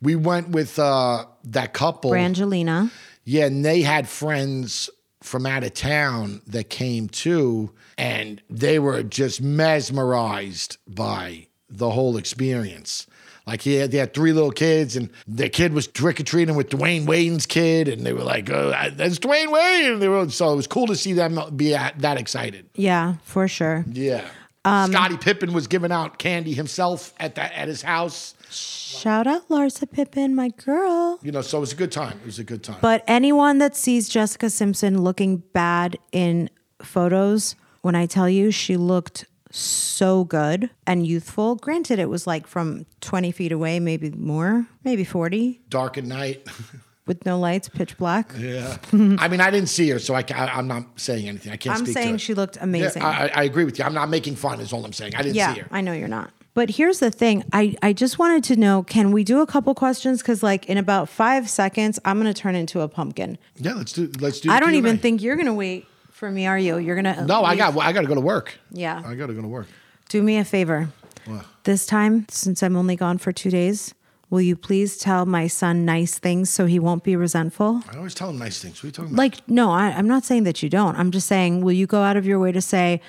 We 0.00 0.16
went 0.16 0.50
with 0.50 0.78
uh, 0.78 1.26
that 1.44 1.72
couple. 1.72 2.10
Brangelina. 2.10 2.90
Yeah, 3.24 3.46
and 3.46 3.64
they 3.64 3.82
had 3.82 4.08
friends 4.08 4.90
from 5.22 5.46
out 5.46 5.62
of 5.62 5.74
town 5.74 6.42
that 6.48 6.68
came 6.68 7.08
too, 7.08 7.70
and 7.96 8.42
they 8.50 8.78
were 8.78 9.02
just 9.02 9.40
mesmerized 9.40 10.78
by 10.88 11.46
the 11.68 11.90
whole 11.90 12.16
experience. 12.16 13.06
Like 13.46 13.62
he 13.62 13.74
had, 13.74 13.90
they 13.90 13.98
had 13.98 14.14
three 14.14 14.32
little 14.32 14.52
kids, 14.52 14.94
and 14.94 15.10
their 15.26 15.48
kid 15.48 15.72
was 15.72 15.86
trick 15.88 16.20
or 16.20 16.22
treating 16.22 16.54
with 16.54 16.68
Dwyane 16.68 17.06
Wade's 17.06 17.46
kid, 17.46 17.88
and 17.88 18.06
they 18.06 18.12
were 18.12 18.22
like, 18.22 18.48
"Oh, 18.50 18.70
that's 18.94 19.18
Dwyane 19.18 19.50
Wade!" 19.50 19.90
And 19.92 20.02
they 20.02 20.08
were 20.08 20.28
so 20.30 20.52
it 20.52 20.56
was 20.56 20.68
cool 20.68 20.86
to 20.86 20.94
see 20.94 21.12
them 21.12 21.40
be 21.56 21.74
at, 21.74 21.98
that 22.00 22.18
excited. 22.18 22.68
Yeah, 22.74 23.14
for 23.24 23.48
sure. 23.48 23.84
Yeah. 23.90 24.24
Um, 24.64 24.92
Scottie 24.92 25.16
Pippen 25.16 25.52
was 25.52 25.66
giving 25.66 25.90
out 25.90 26.18
candy 26.18 26.52
himself 26.52 27.12
at 27.18 27.34
that 27.34 27.52
at 27.52 27.68
his 27.68 27.82
house. 27.82 28.34
Shout 28.50 29.26
out 29.26 29.48
Larsa 29.48 29.90
Pippen, 29.90 30.34
my 30.34 30.50
girl. 30.50 31.18
You 31.22 31.32
know, 31.32 31.42
so 31.42 31.58
it 31.58 31.60
was 31.62 31.72
a 31.72 31.76
good 31.76 31.90
time. 31.90 32.18
It 32.22 32.26
was 32.26 32.38
a 32.38 32.44
good 32.44 32.62
time. 32.62 32.76
But 32.80 33.02
anyone 33.08 33.58
that 33.58 33.74
sees 33.74 34.08
Jessica 34.08 34.50
Simpson 34.50 35.02
looking 35.02 35.38
bad 35.38 35.98
in 36.12 36.48
photos, 36.80 37.56
when 37.80 37.94
I 37.94 38.06
tell 38.06 38.28
you 38.28 38.50
she 38.50 38.76
looked 38.76 39.24
so 39.50 40.24
good 40.24 40.70
and 40.86 41.06
youthful, 41.06 41.56
granted, 41.56 41.98
it 41.98 42.08
was 42.08 42.26
like 42.26 42.46
from 42.46 42.86
20 43.00 43.32
feet 43.32 43.50
away, 43.52 43.80
maybe 43.80 44.10
more, 44.10 44.66
maybe 44.84 45.04
40, 45.04 45.60
Dark 45.68 45.98
at 45.98 46.04
night. 46.04 46.46
with 47.12 47.26
no 47.26 47.38
lights, 47.38 47.68
pitch 47.68 47.96
black. 47.98 48.32
yeah. 48.38 48.78
I 48.92 49.28
mean, 49.28 49.40
I 49.40 49.50
didn't 49.50 49.68
see 49.68 49.88
her, 49.90 49.98
so 49.98 50.14
I, 50.14 50.24
am 50.30 50.66
not 50.66 50.84
saying 50.96 51.28
anything. 51.28 51.52
I 51.52 51.56
can't 51.56 51.78
I'm 51.78 51.86
saying 51.86 52.16
she 52.18 52.34
looked 52.34 52.56
amazing. 52.60 53.02
I, 53.02 53.26
I- 53.26 53.30
I 53.34 53.42
agree 53.44 53.64
with 53.64 53.78
you. 53.78 53.84
I'm 53.84 53.94
not 53.94 54.08
making 54.08 54.36
fun. 54.36 54.60
Is 54.60 54.72
all 54.72 54.84
I'm 54.84 54.92
saying. 54.92 55.14
I 55.14 55.22
didn't 55.22 55.36
Yeah, 55.36 55.54
see 55.54 55.60
her. 55.60 55.68
I 55.70 55.80
know 55.82 55.92
you're 55.92 56.08
not. 56.08 56.30
But 56.54 56.70
here's 56.70 56.98
the 56.98 57.10
thing. 57.10 57.44
I, 57.52 57.74
I 57.82 57.92
just 57.92 58.18
wanted 58.18 58.44
to 58.44 58.56
know 58.56 58.82
can 58.82 59.10
we 59.10 59.24
do 59.24 59.40
a 59.40 59.46
couple 59.46 59.74
questions? 59.74 60.20
Because, 60.20 60.42
like, 60.42 60.66
in 60.66 60.76
about 60.78 61.08
five 61.08 61.48
seconds, 61.48 61.98
I'm 62.04 62.20
going 62.20 62.32
to 62.32 62.38
turn 62.38 62.54
into 62.54 62.80
a 62.80 62.88
pumpkin. 62.88 63.38
Yeah, 63.56 63.74
let's 63.74 63.92
do. 63.92 64.10
Let's 64.20 64.40
do. 64.40 64.50
I 64.50 64.60
don't 64.60 64.70
Q&A. 64.70 64.78
even 64.78 64.98
think 64.98 65.22
you're 65.22 65.36
going 65.36 65.46
to 65.46 65.54
wait 65.54 65.86
for 66.10 66.30
me, 66.30 66.46
are 66.46 66.58
you? 66.58 66.76
You're 66.78 67.00
going 67.00 67.14
to. 67.16 67.24
No, 67.24 67.42
I 67.42 67.56
got. 67.56 67.76
I 67.78 67.92
got 67.92 68.02
to 68.02 68.06
go 68.06 68.14
to 68.14 68.20
work. 68.20 68.58
Yeah. 68.70 69.02
I 69.04 69.14
got 69.14 69.28
to 69.28 69.34
go 69.34 69.40
to 69.42 69.48
work. 69.48 69.66
Do 70.08 70.22
me 70.22 70.36
a 70.38 70.44
favor. 70.44 70.90
What? 71.24 71.46
This 71.64 71.86
time, 71.86 72.26
since 72.28 72.62
I'm 72.62 72.76
only 72.76 72.96
gone 72.96 73.16
for 73.18 73.32
two 73.32 73.50
days, 73.50 73.94
will 74.32 74.40
you 74.40 74.56
please 74.56 74.96
tell 74.96 75.26
my 75.26 75.46
son 75.46 75.84
nice 75.84 76.18
things 76.18 76.48
so 76.48 76.64
he 76.64 76.78
won't 76.78 77.04
be 77.04 77.14
resentful? 77.14 77.82
I 77.92 77.98
always 77.98 78.14
tell 78.14 78.30
him 78.30 78.38
nice 78.38 78.62
things. 78.62 78.78
What 78.78 78.84
are 78.84 78.86
you 78.86 78.92
talking 78.92 79.10
about? 79.12 79.18
Like, 79.18 79.46
no, 79.46 79.70
I, 79.70 79.88
I'm 79.90 80.08
not 80.08 80.24
saying 80.24 80.44
that 80.44 80.62
you 80.62 80.70
don't. 80.70 80.96
I'm 80.96 81.10
just 81.10 81.28
saying, 81.28 81.60
will 81.60 81.72
you 81.74 81.86
go 81.86 82.00
out 82.00 82.16
of 82.16 82.24
your 82.26 82.38
way 82.38 82.50
to 82.50 82.62
say, 82.62 83.02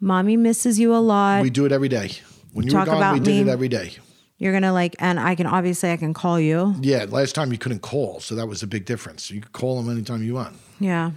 Mommy 0.00 0.38
misses 0.38 0.80
you 0.80 0.94
a 0.94 0.96
lot? 0.96 1.42
we 1.42 1.50
do 1.50 1.66
it 1.66 1.72
every 1.72 1.90
day. 1.90 2.12
When 2.54 2.64
you 2.64 2.72
Talk 2.72 2.86
were 2.86 2.94
gone, 2.94 2.96
about 2.96 3.12
we 3.12 3.20
did 3.20 3.44
me. 3.44 3.50
it 3.50 3.52
every 3.52 3.68
day. 3.68 3.92
You're 4.38 4.52
going 4.52 4.62
to 4.62 4.72
like, 4.72 4.96
and 5.00 5.20
I 5.20 5.34
can 5.34 5.46
obviously, 5.46 5.92
I 5.92 5.98
can 5.98 6.14
call 6.14 6.40
you. 6.40 6.74
Yeah, 6.80 7.04
last 7.10 7.34
time 7.34 7.52
you 7.52 7.58
couldn't 7.58 7.80
call, 7.80 8.20
so 8.20 8.34
that 8.34 8.46
was 8.46 8.62
a 8.62 8.66
big 8.66 8.86
difference. 8.86 9.30
You 9.30 9.42
could 9.42 9.52
call 9.52 9.78
him 9.78 9.90
anytime 9.90 10.22
you 10.22 10.32
want. 10.32 10.56
Yeah. 10.80 11.10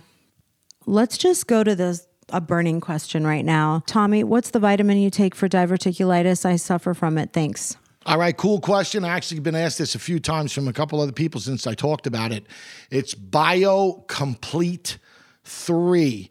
Let's 0.86 1.18
just 1.18 1.48
go 1.48 1.64
to 1.64 1.74
this 1.74 2.06
a 2.30 2.42
burning 2.42 2.82
question 2.82 3.26
right 3.26 3.46
now. 3.46 3.82
Tommy, 3.88 4.26
what's 4.26 4.50
the 4.50 4.60
vitamin 4.60 4.98
you 4.98 5.10
take 5.10 5.36
for 5.36 5.48
diverticulitis? 5.48 6.46
I 6.46 6.58
suffer 6.58 6.94
from 6.94 7.18
it. 7.18 7.32
Thanks. 7.32 7.78
All 8.06 8.18
right, 8.18 8.36
cool 8.36 8.60
question. 8.60 9.06
I 9.06 9.10
actually 9.10 9.40
been 9.40 9.56
asked 9.56 9.78
this 9.78 9.96
a 9.96 10.00
few 10.00 10.20
times 10.20 10.52
from 10.52 10.68
a 10.68 10.74
couple 10.74 11.00
other 11.00 11.14
people 11.14 11.40
since 11.40 11.66
I 11.66 11.74
talked 11.74 12.06
about 12.06 12.34
it. 12.34 12.46
It's 12.92 13.16
BioComplete 13.16 14.98
3. 15.46 16.30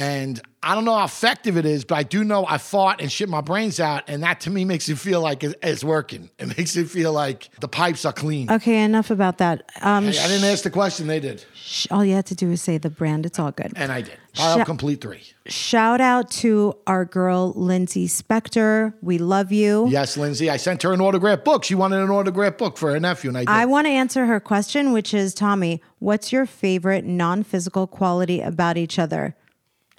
And 0.00 0.40
I 0.62 0.74
don't 0.74 0.86
know 0.86 0.96
how 0.96 1.04
effective 1.04 1.58
it 1.58 1.66
is, 1.66 1.84
but 1.84 1.96
I 1.96 2.04
do 2.04 2.24
know 2.24 2.46
I 2.46 2.56
fought 2.56 3.02
and 3.02 3.12
shit 3.12 3.28
my 3.28 3.42
brains 3.42 3.78
out. 3.78 4.02
And 4.08 4.22
that 4.22 4.40
to 4.40 4.50
me 4.50 4.64
makes 4.64 4.88
it 4.88 4.98
feel 4.98 5.20
like 5.20 5.44
it's 5.44 5.84
working. 5.84 6.30
It 6.38 6.56
makes 6.56 6.74
it 6.74 6.88
feel 6.88 7.12
like 7.12 7.50
the 7.60 7.68
pipes 7.68 8.06
are 8.06 8.12
clean. 8.12 8.50
Okay, 8.50 8.82
enough 8.82 9.10
about 9.10 9.36
that. 9.38 9.70
Um, 9.82 10.06
I 10.08 10.12
didn't 10.12 10.44
ask 10.44 10.62
the 10.64 10.70
question, 10.70 11.06
they 11.06 11.20
did. 11.20 11.44
sh- 11.54 11.86
all 11.90 12.02
you 12.02 12.14
had 12.14 12.24
to 12.26 12.34
do 12.34 12.50
is 12.50 12.62
say 12.62 12.78
the 12.78 12.88
brand. 12.88 13.26
It's 13.26 13.38
all 13.38 13.52
good. 13.52 13.74
And 13.76 13.92
I 13.92 14.00
did. 14.00 14.16
BioComplete 14.36 15.02
3. 15.02 15.20
Shout 15.48 16.00
out 16.00 16.30
to 16.30 16.78
our 16.86 17.04
girl, 17.04 17.52
Lindsay 17.54 18.08
Spector. 18.08 18.94
We 19.02 19.18
love 19.18 19.52
you. 19.52 19.86
Yes, 19.90 20.16
Lindsay. 20.16 20.48
I 20.48 20.56
sent 20.56 20.82
her 20.82 20.94
an 20.94 21.02
autograph 21.02 21.44
book. 21.44 21.62
She 21.62 21.74
wanted 21.74 22.00
an 22.00 22.08
autograph 22.08 22.56
book 22.56 22.78
for 22.78 22.92
her 22.92 23.00
nephew, 23.00 23.28
and 23.28 23.36
I 23.36 23.40
did. 23.40 23.50
I 23.50 23.66
want 23.66 23.86
to 23.86 23.90
answer 23.90 24.24
her 24.24 24.40
question, 24.40 24.92
which 24.92 25.12
is 25.12 25.34
Tommy, 25.34 25.82
what's 25.98 26.32
your 26.32 26.46
favorite 26.46 27.04
non 27.04 27.42
physical 27.42 27.86
quality 27.86 28.40
about 28.40 28.78
each 28.78 28.98
other? 28.98 29.36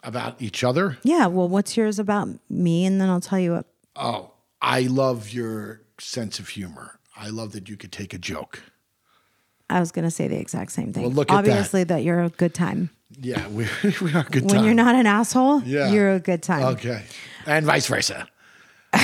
About 0.03 0.41
each 0.41 0.63
other. 0.63 0.97
Yeah, 1.03 1.27
well, 1.27 1.47
what's 1.47 1.77
yours 1.77 1.99
about 1.99 2.29
me? 2.49 2.85
And 2.85 2.99
then 2.99 3.09
I'll 3.09 3.21
tell 3.21 3.39
you 3.39 3.53
what. 3.53 3.65
Oh, 3.95 4.31
I 4.61 4.81
love 4.81 5.29
your 5.31 5.81
sense 5.99 6.39
of 6.39 6.49
humor. 6.49 6.99
I 7.15 7.29
love 7.29 7.51
that 7.53 7.69
you 7.69 7.77
could 7.77 7.91
take 7.91 8.13
a 8.13 8.17
joke. 8.17 8.61
I 9.69 9.79
was 9.79 9.91
going 9.91 10.05
to 10.05 10.11
say 10.11 10.27
the 10.27 10.37
exact 10.37 10.71
same 10.71 10.91
thing. 10.91 11.03
Well, 11.03 11.11
look 11.11 11.31
at 11.31 11.45
that. 11.45 11.51
Obviously, 11.51 11.83
that. 11.85 12.03
you're 12.03 12.21
a 12.21 12.29
good 12.29 12.53
time. 12.53 12.89
Yeah, 13.19 13.47
we, 13.49 13.67
we 14.01 14.13
are 14.13 14.21
a 14.21 14.29
good 14.29 14.51
When 14.51 14.63
you're 14.63 14.73
not 14.73 14.95
an 14.95 15.05
asshole, 15.05 15.63
Yeah. 15.63 15.91
you're 15.91 16.13
a 16.13 16.19
good 16.19 16.43
time. 16.43 16.63
Okay. 16.75 17.03
And 17.45 17.65
vice 17.65 17.87
versa. 17.87 18.27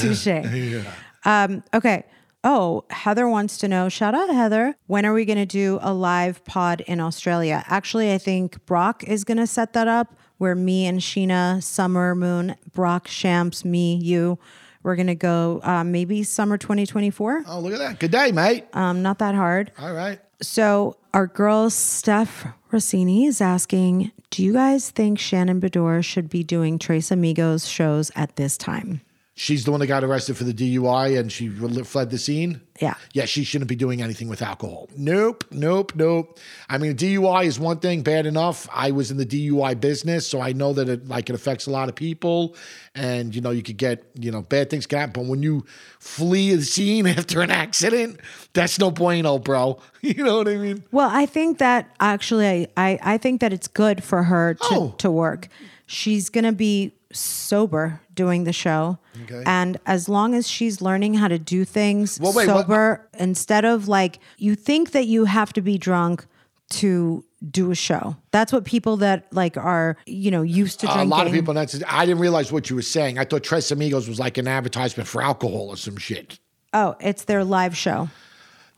Touche. 0.00 0.26
yeah. 0.26 0.82
um, 1.24 1.62
okay. 1.72 2.04
Oh, 2.44 2.84
Heather 2.90 3.28
wants 3.28 3.58
to 3.58 3.68
know. 3.68 3.88
Shout 3.88 4.14
out, 4.14 4.30
Heather. 4.30 4.76
When 4.86 5.04
are 5.04 5.12
we 5.12 5.24
going 5.24 5.38
to 5.38 5.46
do 5.46 5.78
a 5.82 5.92
live 5.92 6.44
pod 6.44 6.80
in 6.82 7.00
Australia? 7.00 7.64
Actually, 7.66 8.12
I 8.12 8.18
think 8.18 8.64
Brock 8.66 9.02
is 9.04 9.24
going 9.24 9.38
to 9.38 9.46
set 9.46 9.72
that 9.72 9.88
up 9.88 10.14
where 10.38 10.54
me 10.54 10.86
and 10.86 11.00
Scheana, 11.00 11.62
Summer, 11.62 12.14
Moon, 12.14 12.54
Brock, 12.72 13.08
Shams, 13.08 13.64
me, 13.64 13.96
you, 13.96 14.38
we're 14.82 14.94
going 14.96 15.06
to 15.08 15.14
go 15.16 15.60
uh, 15.64 15.82
maybe 15.82 16.22
summer 16.22 16.56
2024. 16.56 17.44
Oh, 17.48 17.58
look 17.58 17.72
at 17.72 17.78
that. 17.80 17.98
Good 17.98 18.12
day, 18.12 18.30
mate. 18.30 18.66
Um, 18.72 19.02
not 19.02 19.18
that 19.18 19.34
hard. 19.34 19.72
All 19.78 19.92
right. 19.92 20.20
So 20.40 20.96
our 21.12 21.26
girl 21.26 21.70
Steph 21.70 22.46
Rossini 22.70 23.26
is 23.26 23.40
asking, 23.40 24.12
do 24.30 24.44
you 24.44 24.52
guys 24.52 24.90
think 24.90 25.18
Shannon 25.18 25.60
Beador 25.60 26.04
should 26.04 26.28
be 26.28 26.44
doing 26.44 26.78
Tres 26.78 27.10
Amigos 27.10 27.66
shows 27.66 28.12
at 28.14 28.36
this 28.36 28.56
time? 28.56 29.00
She's 29.38 29.66
the 29.66 29.70
one 29.70 29.80
that 29.80 29.86
got 29.86 30.02
arrested 30.02 30.34
for 30.38 30.44
the 30.44 30.54
DUI 30.54 31.18
and 31.20 31.30
she 31.30 31.50
fled 31.50 32.08
the 32.08 32.16
scene. 32.16 32.62
Yeah. 32.80 32.94
Yeah, 33.12 33.26
she 33.26 33.44
shouldn't 33.44 33.68
be 33.68 33.76
doing 33.76 34.00
anything 34.00 34.28
with 34.28 34.40
alcohol. 34.40 34.88
Nope, 34.96 35.44
nope, 35.50 35.92
nope. 35.94 36.38
I 36.70 36.78
mean, 36.78 36.94
DUI 36.96 37.44
is 37.44 37.60
one 37.60 37.78
thing, 37.80 38.00
bad 38.00 38.24
enough. 38.24 38.66
I 38.72 38.92
was 38.92 39.10
in 39.10 39.18
the 39.18 39.26
DUI 39.26 39.78
business, 39.78 40.26
so 40.26 40.40
I 40.40 40.54
know 40.54 40.72
that 40.72 40.88
it 40.88 41.06
like 41.06 41.28
it 41.28 41.34
affects 41.34 41.66
a 41.66 41.70
lot 41.70 41.90
of 41.90 41.94
people, 41.94 42.56
and 42.94 43.34
you 43.34 43.42
know 43.42 43.50
you 43.50 43.62
could 43.62 43.76
get 43.76 44.04
you 44.18 44.30
know 44.30 44.40
bad 44.40 44.70
things 44.70 44.86
can 44.86 45.00
happen. 45.00 45.12
But 45.24 45.28
when 45.28 45.42
you 45.42 45.66
flee 45.98 46.54
the 46.54 46.64
scene 46.64 47.06
after 47.18 47.42
an 47.42 47.50
accident, 47.50 48.20
that's 48.54 48.78
no 48.78 48.90
bueno, 48.90 49.38
bro. 49.38 49.78
You 50.00 50.22
know 50.24 50.38
what 50.38 50.48
I 50.48 50.56
mean? 50.56 50.82
Well, 50.92 51.10
I 51.12 51.26
think 51.26 51.58
that 51.58 51.94
actually, 52.00 52.46
I, 52.46 52.68
I, 52.76 52.98
I 53.02 53.18
think 53.18 53.40
that 53.42 53.52
it's 53.52 53.68
good 53.68 54.02
for 54.04 54.22
her 54.22 54.54
to, 54.54 54.64
Oh. 54.70 54.94
to 54.98 55.10
work. 55.10 55.48
She's 55.84 56.30
going 56.30 56.44
to 56.44 56.52
be 56.52 56.94
sober 57.12 58.00
doing 58.14 58.44
the 58.44 58.52
show. 58.52 58.98
Okay. 59.30 59.42
And 59.46 59.78
as 59.86 60.08
long 60.08 60.34
as 60.34 60.48
she's 60.48 60.80
learning 60.80 61.14
how 61.14 61.28
to 61.28 61.38
do 61.38 61.64
things 61.64 62.18
Well, 62.20 62.32
wait, 62.32 62.48
what- 62.48 62.62
sober, 62.66 63.08
instead 63.18 63.64
of 63.64 63.88
like, 63.88 64.18
you 64.38 64.54
think 64.54 64.92
that 64.92 65.06
you 65.06 65.24
have 65.24 65.52
to 65.54 65.60
be 65.60 65.78
drunk 65.78 66.26
to 66.68 67.24
do 67.50 67.70
a 67.70 67.74
show. 67.74 68.16
That's 68.32 68.52
what 68.52 68.64
people 68.64 68.96
that 68.98 69.32
like 69.32 69.56
are, 69.56 69.96
you 70.06 70.30
know, 70.30 70.42
used 70.42 70.80
to 70.80 70.86
drinking. 70.86 71.06
a 71.06 71.10
lot 71.10 71.26
of 71.26 71.32
people. 71.32 71.54
That's 71.54 71.80
I 71.86 72.04
didn't 72.06 72.20
realize 72.20 72.50
what 72.50 72.68
you 72.70 72.76
were 72.76 72.82
saying. 72.82 73.18
I 73.18 73.24
thought 73.24 73.44
Tres 73.44 73.70
Amigos 73.70 74.08
was 74.08 74.18
like 74.18 74.36
an 74.38 74.48
advertisement 74.48 75.08
for 75.08 75.22
alcohol 75.22 75.68
or 75.68 75.76
some 75.76 75.96
shit. 75.96 76.40
Oh, 76.72 76.96
it's 77.00 77.24
their 77.24 77.44
live 77.44 77.76
show. 77.76 78.08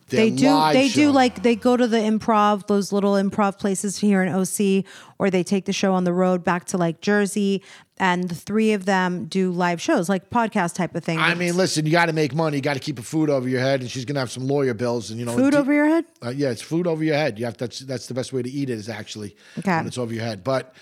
They 0.09 0.31
do 0.31 0.73
they 0.73 0.89
do 0.89 1.11
like 1.11 1.43
they 1.43 1.55
go 1.57 1.77
to 1.77 1.87
the 1.87 1.99
improv 1.99 2.67
those 2.67 2.93
little 2.93 3.13
improv 3.13 3.59
places 3.59 3.99
here 3.99 4.23
in 4.23 4.29
OC 4.33 4.85
or 5.19 5.31
they 5.31 5.43
take 5.43 5.65
the 5.67 5.73
show 5.73 5.93
on 5.95 6.05
the 6.05 6.13
road 6.13 6.45
back 6.45 6.65
to 6.67 6.79
like 6.79 7.01
Jersey 7.01 7.63
and 7.99 8.29
the 8.29 8.35
three 8.35 8.73
of 8.73 8.85
them 8.85 9.25
do 9.27 9.51
live 9.51 9.81
shows 9.81 10.09
like 10.09 10.31
podcast 10.31 10.75
type 10.75 10.95
of 10.95 11.03
thing. 11.05 11.19
I 11.19 11.35
mean, 11.35 11.57
listen, 11.57 11.85
you 11.85 11.93
got 11.93 12.07
to 12.07 12.13
make 12.13 12.33
money. 12.35 12.57
You 12.59 12.63
got 12.63 12.75
to 12.75 12.81
keep 12.81 12.99
a 12.99 13.03
food 13.03 13.29
over 13.29 13.49
your 13.49 13.61
head, 13.61 13.81
and 13.81 13.91
she's 13.91 14.05
gonna 14.05 14.21
have 14.21 14.31
some 14.31 14.47
lawyer 14.47 14.73
bills, 14.73 15.11
and 15.11 15.19
you 15.19 15.27
know, 15.27 15.37
food 15.37 15.55
over 15.55 15.73
your 15.73 15.87
head? 15.87 16.05
Uh, 16.25 16.31
yeah, 16.31 16.51
it's 16.51 16.63
food 16.63 16.87
over 16.87 17.03
your 17.03 17.17
head. 17.17 17.39
You 17.39 17.45
have 17.47 17.57
that's 17.57 17.81
that's 17.81 18.07
the 18.07 18.15
best 18.15 18.33
way 18.33 18.43
to 18.43 18.49
eat 18.51 18.71
it 18.71 18.75
is 18.79 18.89
actually 18.89 19.37
Okay. 19.59 19.77
when 19.77 19.87
it's 19.87 19.99
over 19.99 20.15
your 20.15 20.23
head. 20.25 20.45
But 20.45 20.75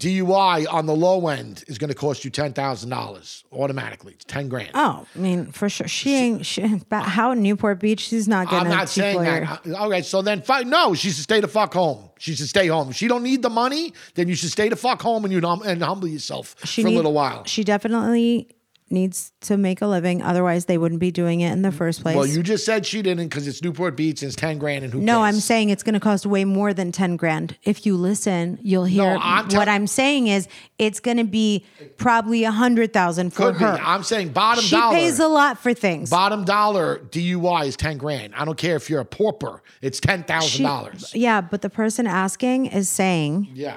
DUI 0.00 0.66
on 0.72 0.86
the 0.86 0.94
low 0.96 1.28
end 1.28 1.62
is 1.68 1.76
going 1.76 1.88
to 1.90 1.94
cost 1.94 2.24
you 2.24 2.30
ten 2.30 2.52
thousand 2.54 2.88
dollars 2.88 3.44
automatically. 3.52 4.14
It's 4.14 4.24
ten 4.24 4.48
grand. 4.48 4.70
Oh, 4.74 5.06
I 5.14 5.18
mean, 5.18 5.52
for 5.52 5.68
sure. 5.68 5.86
She 5.86 6.14
ain't 6.16 6.46
she, 6.46 6.62
but 6.88 7.02
how 7.02 7.32
in 7.32 7.42
Newport 7.42 7.78
Beach 7.80 8.00
she's 8.00 8.26
not 8.26 8.48
getting 8.48 8.70
I'm 8.70 8.76
not 8.76 8.88
saying 8.88 9.16
lawyer. 9.18 9.46
that. 9.64 9.66
Okay, 9.82 10.02
so 10.02 10.22
then 10.22 10.40
fine. 10.42 10.70
No, 10.70 10.94
she 10.94 11.10
should 11.10 11.22
stay 11.22 11.40
the 11.40 11.48
fuck 11.48 11.74
home. 11.74 12.08
She 12.18 12.34
should 12.34 12.48
stay 12.48 12.66
home. 12.66 12.88
If 12.90 12.96
she 12.96 13.08
don't 13.08 13.22
need 13.22 13.42
the 13.42 13.50
money, 13.50 13.92
then 14.14 14.26
you 14.26 14.34
should 14.34 14.50
stay 14.50 14.70
the 14.70 14.76
fuck 14.76 15.02
home 15.02 15.24
and 15.24 15.32
you 15.32 15.40
hum- 15.42 15.62
and 15.64 15.82
humble 15.82 16.08
yourself 16.08 16.56
She 16.64 16.82
for 16.82 16.88
need- 16.88 16.94
a 16.94 16.96
little 16.96 17.12
while. 17.12 17.44
She 17.44 17.62
definitely 17.62 18.48
needs 18.90 19.32
to 19.42 19.56
make 19.56 19.80
a 19.82 19.86
living. 19.86 20.20
Otherwise, 20.22 20.64
they 20.64 20.76
wouldn't 20.78 21.00
be 21.00 21.10
doing 21.10 21.40
it 21.40 21.52
in 21.52 21.62
the 21.62 21.70
first 21.72 22.02
place. 22.02 22.16
Well, 22.16 22.26
you 22.26 22.42
just 22.42 22.64
said 22.64 22.84
she 22.84 23.02
didn't 23.02 23.28
because 23.28 23.46
it's 23.46 23.62
Newport 23.62 23.96
Beach 23.96 24.22
and 24.22 24.28
it's 24.28 24.36
10 24.36 24.58
grand 24.58 24.84
and 24.84 24.92
who 24.92 25.00
no, 25.00 25.20
cares? 25.20 25.34
I'm 25.34 25.40
saying 25.40 25.70
it's 25.70 25.82
going 25.82 25.94
to 25.94 26.00
cost 26.00 26.26
way 26.26 26.44
more 26.44 26.74
than 26.74 26.90
10 26.92 27.16
grand. 27.16 27.56
If 27.62 27.86
you 27.86 27.96
listen, 27.96 28.58
you'll 28.62 28.84
hear 28.84 29.16
I'm 29.20 29.48
tell- 29.48 29.60
what 29.60 29.68
I'm 29.68 29.86
saying 29.86 30.26
is 30.26 30.48
it's 30.78 31.00
going 31.00 31.16
to 31.18 31.24
be 31.24 31.64
probably 31.96 32.44
a 32.44 32.50
hundred 32.50 32.92
thousand 32.92 33.30
for 33.30 33.52
Could 33.52 33.58
be. 33.58 33.64
her. 33.64 33.78
I'm 33.82 34.02
saying 34.02 34.30
bottom 34.30 34.64
she 34.64 34.74
dollar. 34.76 34.94
pays 34.96 35.18
a 35.20 35.28
lot 35.28 35.58
for 35.58 35.72
things. 35.74 36.10
bottom 36.10 36.44
dollar 36.44 36.98
DUI 37.10 37.66
is 37.66 37.76
10 37.76 37.98
grand. 37.98 38.34
I 38.34 38.44
don't 38.44 38.58
care 38.58 38.76
if 38.76 38.90
you're 38.90 39.00
a 39.00 39.04
pauper. 39.04 39.62
It's 39.82 39.98
She- 39.98 40.08
$10,000. 40.08 41.12
yeah, 41.14 41.40
but 41.40 41.62
the 41.62 41.70
person 41.70 42.06
asking 42.06 42.66
is 42.66 42.88
saying, 42.88 43.48
Yeah. 43.54 43.76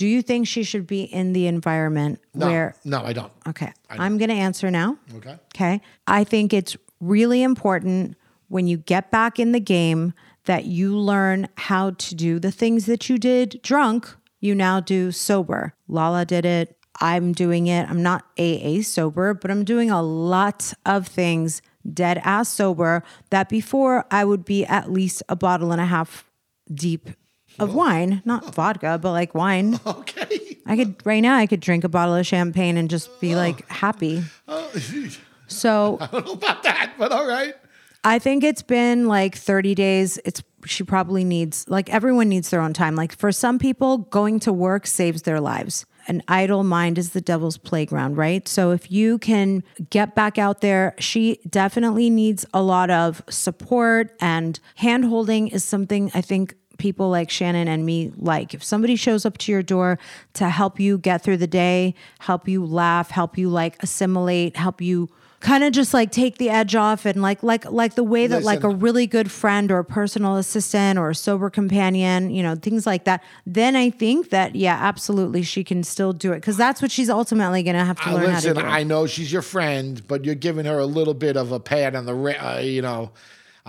Do 0.00 0.06
you 0.06 0.22
think 0.22 0.46
she 0.46 0.62
should 0.62 0.86
be 0.86 1.02
in 1.02 1.34
the 1.34 1.46
environment 1.46 2.20
No, 2.32 2.46
where 2.46 2.74
no, 2.86 3.02
I 3.04 3.12
don't. 3.12 3.30
Okay. 3.46 3.70
I'm 3.90 4.16
going 4.16 4.30
to 4.30 4.34
answer 4.34 4.70
now. 4.70 4.96
Okay. 5.16 5.36
Okay. 5.54 5.82
I 6.06 6.24
think 6.24 6.54
it's 6.54 6.74
really 7.00 7.42
important 7.42 8.16
when 8.48 8.66
you 8.66 8.78
get 8.78 9.10
back 9.10 9.38
in 9.38 9.52
the 9.52 9.60
game 9.60 10.14
that 10.46 10.64
you 10.64 10.96
learn 10.96 11.48
how 11.58 11.90
to 11.90 12.14
do 12.14 12.38
the 12.38 12.50
things 12.50 12.86
that 12.86 13.10
you 13.10 13.18
did 13.18 13.60
drunk, 13.62 14.08
you 14.40 14.54
now 14.54 14.80
do 14.80 15.12
sober. 15.12 15.74
Lala 15.86 16.24
did 16.24 16.46
it. 16.46 16.78
I'm 16.98 17.34
doing 17.34 17.66
it. 17.66 17.86
I'm 17.90 18.02
not 18.02 18.24
AA 18.38 18.80
sober, 18.80 19.34
but 19.34 19.50
I'm 19.50 19.64
doing 19.64 19.90
a 19.90 20.00
lot 20.00 20.72
of 20.86 21.06
things 21.06 21.60
dead 21.92 22.22
ass 22.24 22.48
sober 22.48 23.02
that 23.28 23.50
before 23.50 24.06
I 24.10 24.24
would 24.24 24.46
be 24.46 24.64
at 24.64 24.90
least 24.90 25.22
a 25.28 25.36
bottle 25.36 25.72
and 25.72 25.80
a 25.80 25.84
half 25.84 26.24
deep 26.72 27.10
of 27.60 27.74
wine, 27.74 28.22
not 28.24 28.44
oh. 28.46 28.50
vodka, 28.50 28.98
but 29.00 29.12
like 29.12 29.34
wine. 29.34 29.78
Okay. 30.00 30.58
I 30.66 30.76
could 30.76 31.04
right 31.04 31.20
now 31.20 31.36
I 31.36 31.46
could 31.46 31.60
drink 31.60 31.84
a 31.84 31.88
bottle 31.88 32.14
of 32.14 32.26
champagne 32.26 32.76
and 32.76 32.88
just 32.88 33.20
be 33.20 33.34
like 33.34 33.62
oh. 33.62 33.74
happy. 33.74 34.22
Oh, 34.46 34.70
so 35.48 35.98
I 36.00 36.06
don't 36.06 36.26
know 36.26 36.32
about 36.32 36.62
that, 36.62 36.92
but 36.98 37.12
all 37.12 37.26
right. 37.26 37.54
I 38.02 38.18
think 38.18 38.44
it's 38.44 38.62
been 38.62 39.06
like 39.06 39.36
30 39.36 39.74
days. 39.74 40.18
It's 40.24 40.42
she 40.64 40.84
probably 40.84 41.24
needs 41.24 41.68
like 41.68 41.90
everyone 41.90 42.28
needs 42.28 42.50
their 42.50 42.60
own 42.60 42.72
time. 42.72 42.94
Like 42.94 43.16
for 43.16 43.32
some 43.32 43.58
people, 43.58 43.98
going 43.98 44.40
to 44.40 44.52
work 44.52 44.86
saves 44.86 45.22
their 45.22 45.40
lives. 45.40 45.86
An 46.08 46.22
idle 46.28 46.64
mind 46.64 46.98
is 46.98 47.10
the 47.10 47.20
devil's 47.20 47.58
playground, 47.58 48.16
right? 48.16 48.46
So 48.48 48.70
if 48.72 48.90
you 48.90 49.18
can 49.18 49.62
get 49.90 50.14
back 50.14 50.38
out 50.38 50.60
there, 50.60 50.94
she 50.98 51.40
definitely 51.48 52.10
needs 52.10 52.46
a 52.52 52.62
lot 52.62 52.90
of 52.90 53.22
support 53.28 54.16
and 54.20 54.58
handholding 54.78 55.52
is 55.52 55.64
something 55.64 56.10
I 56.14 56.20
think 56.20 56.54
people 56.80 57.10
like 57.10 57.30
Shannon 57.30 57.68
and 57.68 57.86
me 57.86 58.12
like. 58.16 58.54
If 58.54 58.64
somebody 58.64 58.96
shows 58.96 59.24
up 59.24 59.38
to 59.38 59.52
your 59.52 59.62
door 59.62 59.98
to 60.34 60.48
help 60.48 60.80
you 60.80 60.98
get 60.98 61.22
through 61.22 61.36
the 61.36 61.46
day, 61.46 61.94
help 62.18 62.48
you 62.48 62.64
laugh, 62.64 63.10
help 63.10 63.38
you 63.38 63.48
like 63.48 63.80
assimilate, 63.82 64.56
help 64.56 64.80
you 64.80 65.08
kind 65.40 65.64
of 65.64 65.72
just 65.72 65.94
like 65.94 66.10
take 66.10 66.36
the 66.36 66.50
edge 66.50 66.74
off 66.74 67.06
and 67.06 67.22
like 67.22 67.42
like 67.42 67.64
like 67.70 67.94
the 67.94 68.04
way 68.04 68.26
that 68.26 68.42
like 68.42 68.62
a 68.62 68.68
really 68.68 69.06
good 69.06 69.30
friend 69.30 69.72
or 69.72 69.78
a 69.78 69.84
personal 69.84 70.36
assistant 70.36 70.98
or 70.98 71.10
a 71.10 71.14
sober 71.14 71.48
companion, 71.48 72.30
you 72.30 72.42
know, 72.42 72.54
things 72.54 72.86
like 72.86 73.04
that, 73.04 73.22
then 73.46 73.74
I 73.74 73.90
think 73.90 74.30
that 74.30 74.54
yeah, 74.54 74.76
absolutely 74.80 75.42
she 75.42 75.64
can 75.64 75.82
still 75.82 76.12
do 76.12 76.32
it 76.32 76.42
cuz 76.42 76.56
that's 76.56 76.82
what 76.82 76.90
she's 76.90 77.08
ultimately 77.08 77.62
going 77.62 77.76
to 77.76 77.84
have 77.84 78.00
to 78.02 78.12
learn 78.12 78.24
listen, 78.26 78.54
how 78.56 78.62
to 78.62 78.66
do. 78.66 78.72
I 78.74 78.82
know 78.82 79.06
she's 79.06 79.32
your 79.32 79.42
friend, 79.42 80.06
but 80.06 80.24
you're 80.24 80.34
giving 80.34 80.66
her 80.66 80.78
a 80.78 80.86
little 80.86 81.14
bit 81.14 81.36
of 81.36 81.52
a 81.52 81.60
pat 81.60 81.96
on 81.96 82.04
the, 82.04 82.14
uh, 82.14 82.58
you 82.58 82.82
know, 82.82 83.10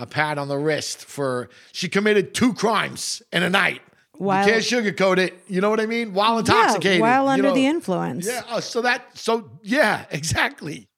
a 0.02 0.06
pat 0.06 0.36
on 0.36 0.48
the 0.48 0.58
wrist 0.58 1.04
for 1.04 1.48
she 1.72 1.88
committed 1.88 2.34
two 2.34 2.52
crimes 2.52 3.22
in 3.32 3.42
a 3.42 3.50
night. 3.50 3.80
While- 4.18 4.46
you 4.46 4.52
can't 4.52 4.64
sugarcoat 4.64 5.18
it. 5.18 5.34
You 5.48 5.60
know 5.60 5.70
what 5.70 5.80
I 5.80 5.86
mean? 5.86 6.12
While 6.12 6.38
intoxicated. 6.38 7.00
while 7.00 7.24
you 7.24 7.30
under 7.30 7.48
know. 7.48 7.54
the 7.54 7.66
influence. 7.66 8.26
Yeah. 8.26 8.42
uh, 8.48 8.60
so 8.60 8.82
that. 8.82 9.16
So 9.16 9.50
yeah. 9.62 10.04
Exactly. 10.10 10.88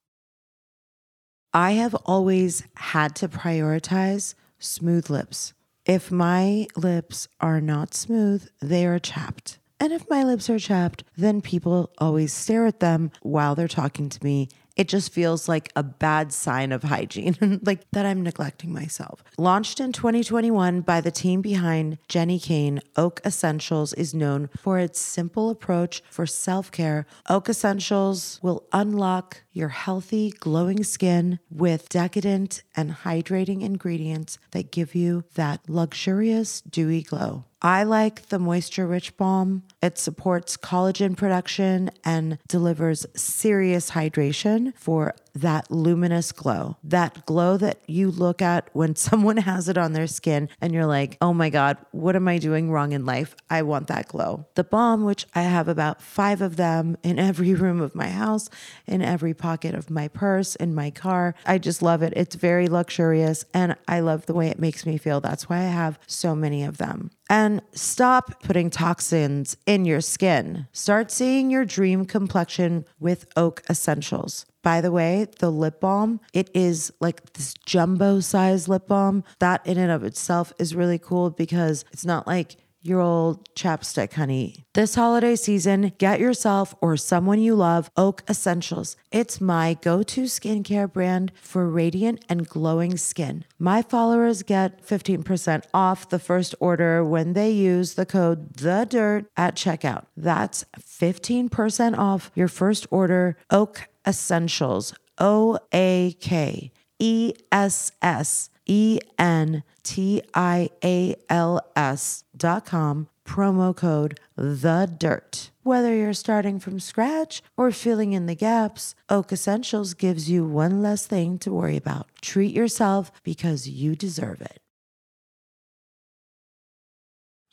I 1.53 1.73
have 1.73 1.95
always 2.05 2.65
had 2.75 3.15
to 3.17 3.29
prioritize 3.29 4.35
smooth 4.59 5.09
lips. 5.09 5.55
If 5.87 6.11
my 6.11 6.67
lips 6.77 7.29
are 7.41 7.61
not 7.61 7.95
smooth, 7.95 8.49
they 8.61 8.87
are 8.87 8.99
chapped. 8.99 9.59
And 9.79 9.93
if 9.93 10.09
my 10.09 10.25
lips 10.25 10.49
are 10.51 10.59
chapped, 10.59 11.05
then 11.17 11.41
people 11.41 11.93
always 11.99 12.33
stare 12.33 12.67
at 12.67 12.81
them 12.81 13.11
while 13.23 13.55
they're 13.55 13.69
talking 13.69 14.09
to 14.09 14.25
me. 14.25 14.49
It 14.77 14.89
just 14.89 15.13
feels 15.13 15.49
like 15.49 15.71
a 15.77 15.83
bad 15.83 16.33
sign 16.33 16.73
of 16.73 16.83
hygiene, 16.83 17.61
like 17.63 17.89
that 17.93 18.07
I'm 18.07 18.23
neglecting 18.23 18.73
myself. 18.73 19.23
Launched 19.39 19.79
in 19.79 19.93
2021 19.93 20.81
by 20.81 21.01
the 21.01 21.11
team 21.11 21.43
behind 21.43 21.99
Jenni 22.09 22.43
Kayne, 22.43 22.81
Oak 22.97 23.21
Essentials 23.25 23.93
is 23.93 24.15
known 24.15 24.51
for 24.57 24.79
its 24.79 24.99
simple 24.99 25.51
approach 25.51 26.03
for 26.11 26.27
self 26.27 26.73
care. 26.73 27.07
Oak 27.29 27.49
Essentials 27.49 28.41
will 28.43 28.67
unlock 28.73 29.43
your 29.53 29.69
healthy, 29.69 30.31
glowing 30.31 30.83
skin 30.83 31.39
with 31.51 31.89
decadent 31.89 32.63
and 32.77 32.91
hydrating 32.91 33.63
ingredients 33.63 34.39
that 34.51 34.73
give 34.73 34.95
you 34.95 35.25
that 35.35 35.61
luxurious, 35.69 36.61
dewy 36.63 37.03
glow. 37.03 37.45
I 37.65 37.85
like 37.85 38.29
the 38.29 38.39
moisture 38.39 38.87
rich 38.87 39.17
balm. 39.17 39.63
It 39.83 39.97
supports 39.97 40.59
collagen 40.59 41.17
production 41.17 41.91
and 42.05 42.37
delivers 42.47 43.07
serious 43.17 43.93
hydration 43.93 44.77
for 44.77 45.15
that 45.35 45.71
luminous 45.71 46.33
glow. 46.33 46.77
That 46.85 47.27
glow 47.27 47.57
that 47.57 47.79
you 47.87 48.11
look 48.11 48.41
at 48.41 48.69
when 48.73 48.97
someone 49.05 49.37
has 49.39 49.69
it 49.69 49.77
on 49.79 49.93
their 49.93 50.07
skin 50.07 50.49
and 50.61 50.73
you're 50.73 50.87
like, 50.87 51.17
oh 51.21 51.35
my 51.35 51.51
God, 51.51 51.77
what 51.93 52.17
am 52.17 52.29
I 52.29 52.39
doing 52.39 52.71
wrong 52.71 52.93
in 52.93 53.05
life? 53.05 53.35
I 53.51 53.63
want 53.63 53.89
that 53.89 54.09
glow. 54.09 54.47
The 54.55 54.65
balm, 54.65 55.05
which 55.05 55.27
I 55.35 55.43
have 55.43 55.69
about 55.69 56.01
five 56.01 56.41
of 56.41 56.57
them 56.57 56.97
in 57.03 57.19
every 57.25 57.55
room 57.55 57.81
of 57.81 57.95
my 57.95 58.09
house, 58.09 58.49
in 58.87 59.03
every 59.03 59.35
pocket 59.35 59.75
of 59.75 59.91
my 59.91 60.09
purse, 60.09 60.55
in 60.57 60.75
my 60.75 60.91
car. 60.91 61.35
I 61.47 61.59
just 61.59 61.83
love 61.83 62.03
it. 62.03 62.13
It's 62.17 62.37
very 62.37 62.69
luxurious 62.69 63.45
and 63.53 63.77
I 63.89 64.01
love 64.01 64.27
the 64.27 64.35
way 64.35 64.49
it 64.49 64.59
makes 64.59 64.87
me 64.87 64.99
feel. 64.99 65.21
That's 65.21 65.49
why 65.49 65.59
I 65.59 65.63
have 65.63 65.99
so 66.07 66.35
many 66.35 66.65
of 66.65 66.79
them. 66.79 67.11
And 67.31 67.63
stop 67.73 68.43
putting 68.43 68.71
toxins 68.71 69.57
in 69.67 69.87
your 69.87 70.03
skin. 70.03 70.69
Start 70.73 71.11
seeing 71.11 71.51
your 71.51 71.65
dream 71.65 72.05
complexion 72.05 72.85
with 73.01 73.27
Oak 73.35 73.63
Essentials. 73.69 74.45
By 74.65 74.81
the 74.81 74.91
way, 74.91 75.27
the 75.41 75.51
lip 75.51 75.79
balm, 75.79 76.21
it 76.33 76.51
is 76.55 76.91
like 76.99 77.35
this 77.35 77.53
jumbo 77.67 78.21
size 78.21 78.67
lip 78.67 78.89
balm. 78.89 79.23
That 79.39 79.65
in 79.67 79.77
and 79.77 79.93
of 79.93 80.03
itself 80.03 80.55
is 80.59 80.75
really 80.75 80.99
cool 80.99 81.29
because 81.29 81.85
it's 81.93 82.07
not 82.07 82.27
like 82.27 82.57
your 82.81 83.01
old 83.01 83.49
chapstick, 83.55 84.13
honey. 84.15 84.65
This 84.75 84.95
holiday 84.95 85.37
season, 85.37 85.93
get 85.99 86.21
yourself 86.21 86.75
or 86.81 86.97
someone 86.97 87.41
you 87.41 87.55
love 87.55 87.91
Oak 87.97 88.23
Essentials. 88.29 88.97
It's 89.11 89.41
my 89.41 89.79
go 89.81 90.03
to 90.03 90.23
skincare 90.25 90.93
brand 90.93 91.33
for 91.35 91.69
radiant 91.69 92.25
and 92.29 92.47
glowing 92.47 92.99
skin. 92.99 93.45
My 93.59 93.81
followers 93.81 94.43
get 94.43 94.87
15% 94.87 95.65
off 95.73 96.11
the 96.11 96.19
first 96.19 96.55
order 96.61 97.03
when 97.05 97.33
they 97.33 97.51
use 97.51 97.95
the 97.95 98.07
code 98.07 98.55
The 98.55 98.87
Dirt 98.89 99.27
at 99.37 99.57
checkout. 99.57 100.05
That's 100.17 100.65
15% 100.79 101.97
off 101.97 102.31
your 102.35 102.49
first 102.49 102.87
order, 102.91 103.39
Oak 103.51 103.89
Essentials. 104.07 104.95
O 105.19 105.59
A 105.73 106.17
K 106.21 106.73
E 106.99 107.35
S 107.53 107.93
S 108.03 108.51
E 108.67 108.99
N 109.19 109.63
T 109.83 110.23
I 110.35 110.71
A 110.83 111.15
L 111.29 111.61
S 111.77 112.25
dot 112.37 112.67
com, 112.67 113.09
promo 113.25 113.77
code 113.77 114.19
The 114.37 114.93
Dirt. 114.99 115.51
Whether 115.63 115.95
you're 115.95 116.15
starting 116.15 116.59
from 116.59 116.81
scratch 116.81 117.43
or 117.57 117.71
filling 117.71 118.13
in 118.13 118.27
the 118.27 118.35
gaps, 118.35 118.95
Oak 119.09 119.33
Essentials 119.33 119.95
gives 119.95 120.29
you 120.29 120.45
one 120.45 120.83
less 120.83 121.07
thing 121.07 121.39
to 121.39 121.53
worry 121.53 121.77
about. 121.77 122.09
Treat 122.21 122.55
yourself 122.55 123.13
because 123.23 123.69
you 123.69 123.95
deserve 123.95 124.41
it. 124.41 124.61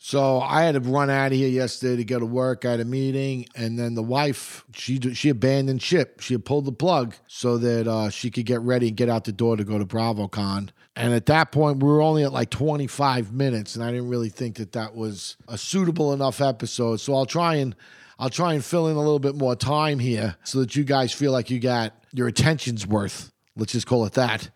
So 0.04 0.40
I 0.40 0.62
had 0.62 0.74
to 0.74 0.80
run 0.80 1.10
out 1.10 1.30
of 1.30 1.38
here 1.38 1.48
yesterday 1.48 1.94
to 1.98 2.04
go 2.04 2.18
to 2.18 2.26
work. 2.26 2.64
I 2.64 2.72
had 2.72 2.80
a 2.80 2.84
meeting, 2.84 3.46
and 3.54 3.78
then 3.78 3.94
the 3.94 4.02
wife 4.02 4.64
she 4.74 4.98
she 5.14 5.28
abandoned 5.28 5.80
ship. 5.80 6.18
She 6.18 6.34
had 6.34 6.44
pulled 6.44 6.64
the 6.64 6.72
plug 6.72 7.14
so 7.28 7.56
that 7.58 7.86
uh, 7.86 8.10
she 8.10 8.28
could 8.28 8.44
get 8.44 8.60
ready 8.62 8.88
and 8.88 8.96
get 8.96 9.08
out 9.08 9.22
the 9.22 9.32
door 9.32 9.56
to 9.56 9.62
go 9.62 9.78
to 9.78 9.84
BravoCon. 9.86 10.70
And 10.96 11.14
at 11.14 11.26
that 11.26 11.52
point, 11.52 11.84
we 11.84 11.88
were 11.88 12.02
only 12.02 12.24
at 12.24 12.32
like 12.32 12.50
25 12.50 13.32
minutes, 13.32 13.76
and 13.76 13.84
I 13.84 13.92
didn't 13.92 14.08
really 14.08 14.28
think 14.28 14.56
that 14.56 14.72
that 14.72 14.96
was 14.96 15.36
a 15.46 15.56
suitable 15.56 16.12
enough 16.12 16.40
episode. 16.40 16.96
So 16.96 17.14
I'll 17.14 17.24
try 17.24 17.54
and 17.54 17.76
I'll 18.18 18.28
try 18.28 18.54
and 18.54 18.64
fill 18.64 18.88
in 18.88 18.96
a 18.96 19.00
little 19.00 19.20
bit 19.20 19.36
more 19.36 19.54
time 19.54 20.00
here 20.00 20.34
so 20.42 20.58
that 20.58 20.74
you 20.74 20.82
guys 20.82 21.12
feel 21.12 21.30
like 21.30 21.48
you 21.48 21.60
got 21.60 21.94
your 22.12 22.26
attention's 22.26 22.88
worth. 22.88 23.30
Let's 23.56 23.70
just 23.70 23.86
call 23.86 24.04
it 24.06 24.14
that. 24.14 24.50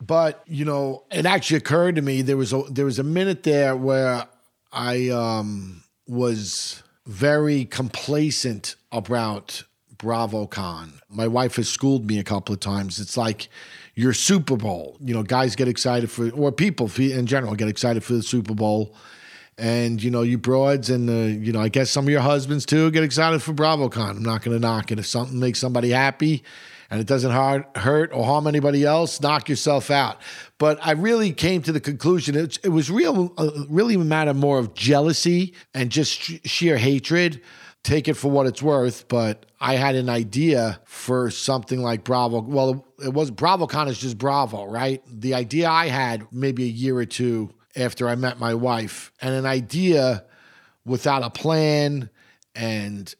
But 0.00 0.42
you 0.46 0.64
know, 0.64 1.04
it 1.10 1.26
actually 1.26 1.58
occurred 1.58 1.96
to 1.96 2.02
me 2.02 2.22
there 2.22 2.38
was 2.38 2.54
a 2.54 2.62
there 2.70 2.86
was 2.86 2.98
a 2.98 3.04
minute 3.04 3.42
there 3.42 3.76
where 3.76 4.26
I 4.76 5.08
um, 5.08 5.82
was 6.06 6.82
very 7.06 7.64
complacent 7.64 8.76
about 8.92 9.64
BravoCon. 9.96 11.00
My 11.08 11.26
wife 11.26 11.56
has 11.56 11.66
schooled 11.66 12.06
me 12.06 12.18
a 12.18 12.22
couple 12.22 12.52
of 12.52 12.60
times. 12.60 13.00
It's 13.00 13.16
like 13.16 13.48
your 13.94 14.12
Super 14.12 14.54
Bowl. 14.54 14.98
You 15.00 15.14
know, 15.14 15.22
guys 15.22 15.56
get 15.56 15.66
excited 15.66 16.10
for, 16.10 16.28
or 16.30 16.52
people 16.52 16.90
in 16.98 17.24
general 17.24 17.54
get 17.54 17.68
excited 17.68 18.04
for 18.04 18.12
the 18.12 18.22
Super 18.22 18.54
Bowl. 18.54 18.94
And, 19.56 20.02
you 20.02 20.10
know, 20.10 20.20
you 20.20 20.36
broads 20.36 20.90
and, 20.90 21.08
you 21.42 21.52
know, 21.52 21.60
I 21.62 21.70
guess 21.70 21.90
some 21.90 22.04
of 22.04 22.10
your 22.10 22.20
husbands 22.20 22.66
too 22.66 22.90
get 22.90 23.02
excited 23.02 23.42
for 23.42 23.54
BravoCon. 23.54 24.10
I'm 24.10 24.22
not 24.22 24.42
going 24.42 24.54
to 24.54 24.60
knock 24.60 24.92
it. 24.92 24.98
If 24.98 25.06
something 25.06 25.40
makes 25.40 25.58
somebody 25.58 25.88
happy 25.88 26.44
and 26.90 27.00
it 27.00 27.06
doesn't 27.06 27.30
hurt 27.30 28.10
or 28.12 28.24
harm 28.24 28.46
anybody 28.46 28.84
else, 28.84 29.20
knock 29.20 29.48
yourself 29.48 29.90
out. 29.90 30.20
But 30.58 30.78
I 30.82 30.92
really 30.92 31.32
came 31.32 31.62
to 31.62 31.72
the 31.72 31.80
conclusion 31.80 32.36
it, 32.36 32.58
it 32.62 32.68
was 32.68 32.90
real, 32.90 33.32
uh, 33.36 33.50
really 33.68 33.94
a 33.94 33.98
matter 33.98 34.34
more 34.34 34.58
of 34.58 34.74
jealousy 34.74 35.54
and 35.74 35.90
just 35.90 36.12
sh- 36.12 36.38
sheer 36.44 36.76
hatred. 36.76 37.40
Take 37.82 38.08
it 38.08 38.14
for 38.14 38.30
what 38.30 38.46
it's 38.46 38.62
worth, 38.62 39.06
but 39.06 39.46
I 39.60 39.76
had 39.76 39.94
an 39.94 40.08
idea 40.08 40.80
for 40.86 41.30
something 41.30 41.80
like 41.80 42.02
Bravo. 42.02 42.42
Well, 42.42 42.84
it 43.04 43.12
was 43.12 43.30
BravoCon 43.30 43.86
is 43.88 43.98
just 43.98 44.18
Bravo, 44.18 44.64
right? 44.64 45.02
The 45.06 45.34
idea 45.34 45.68
I 45.68 45.86
had 45.86 46.26
maybe 46.32 46.64
a 46.64 46.68
year 46.68 46.96
or 46.96 47.04
two 47.04 47.50
after 47.76 48.08
I 48.08 48.16
met 48.16 48.40
my 48.40 48.54
wife, 48.54 49.12
and 49.20 49.34
an 49.34 49.46
idea 49.46 50.24
without 50.84 51.22
a 51.22 51.30
plan 51.30 52.10
and 52.56 53.14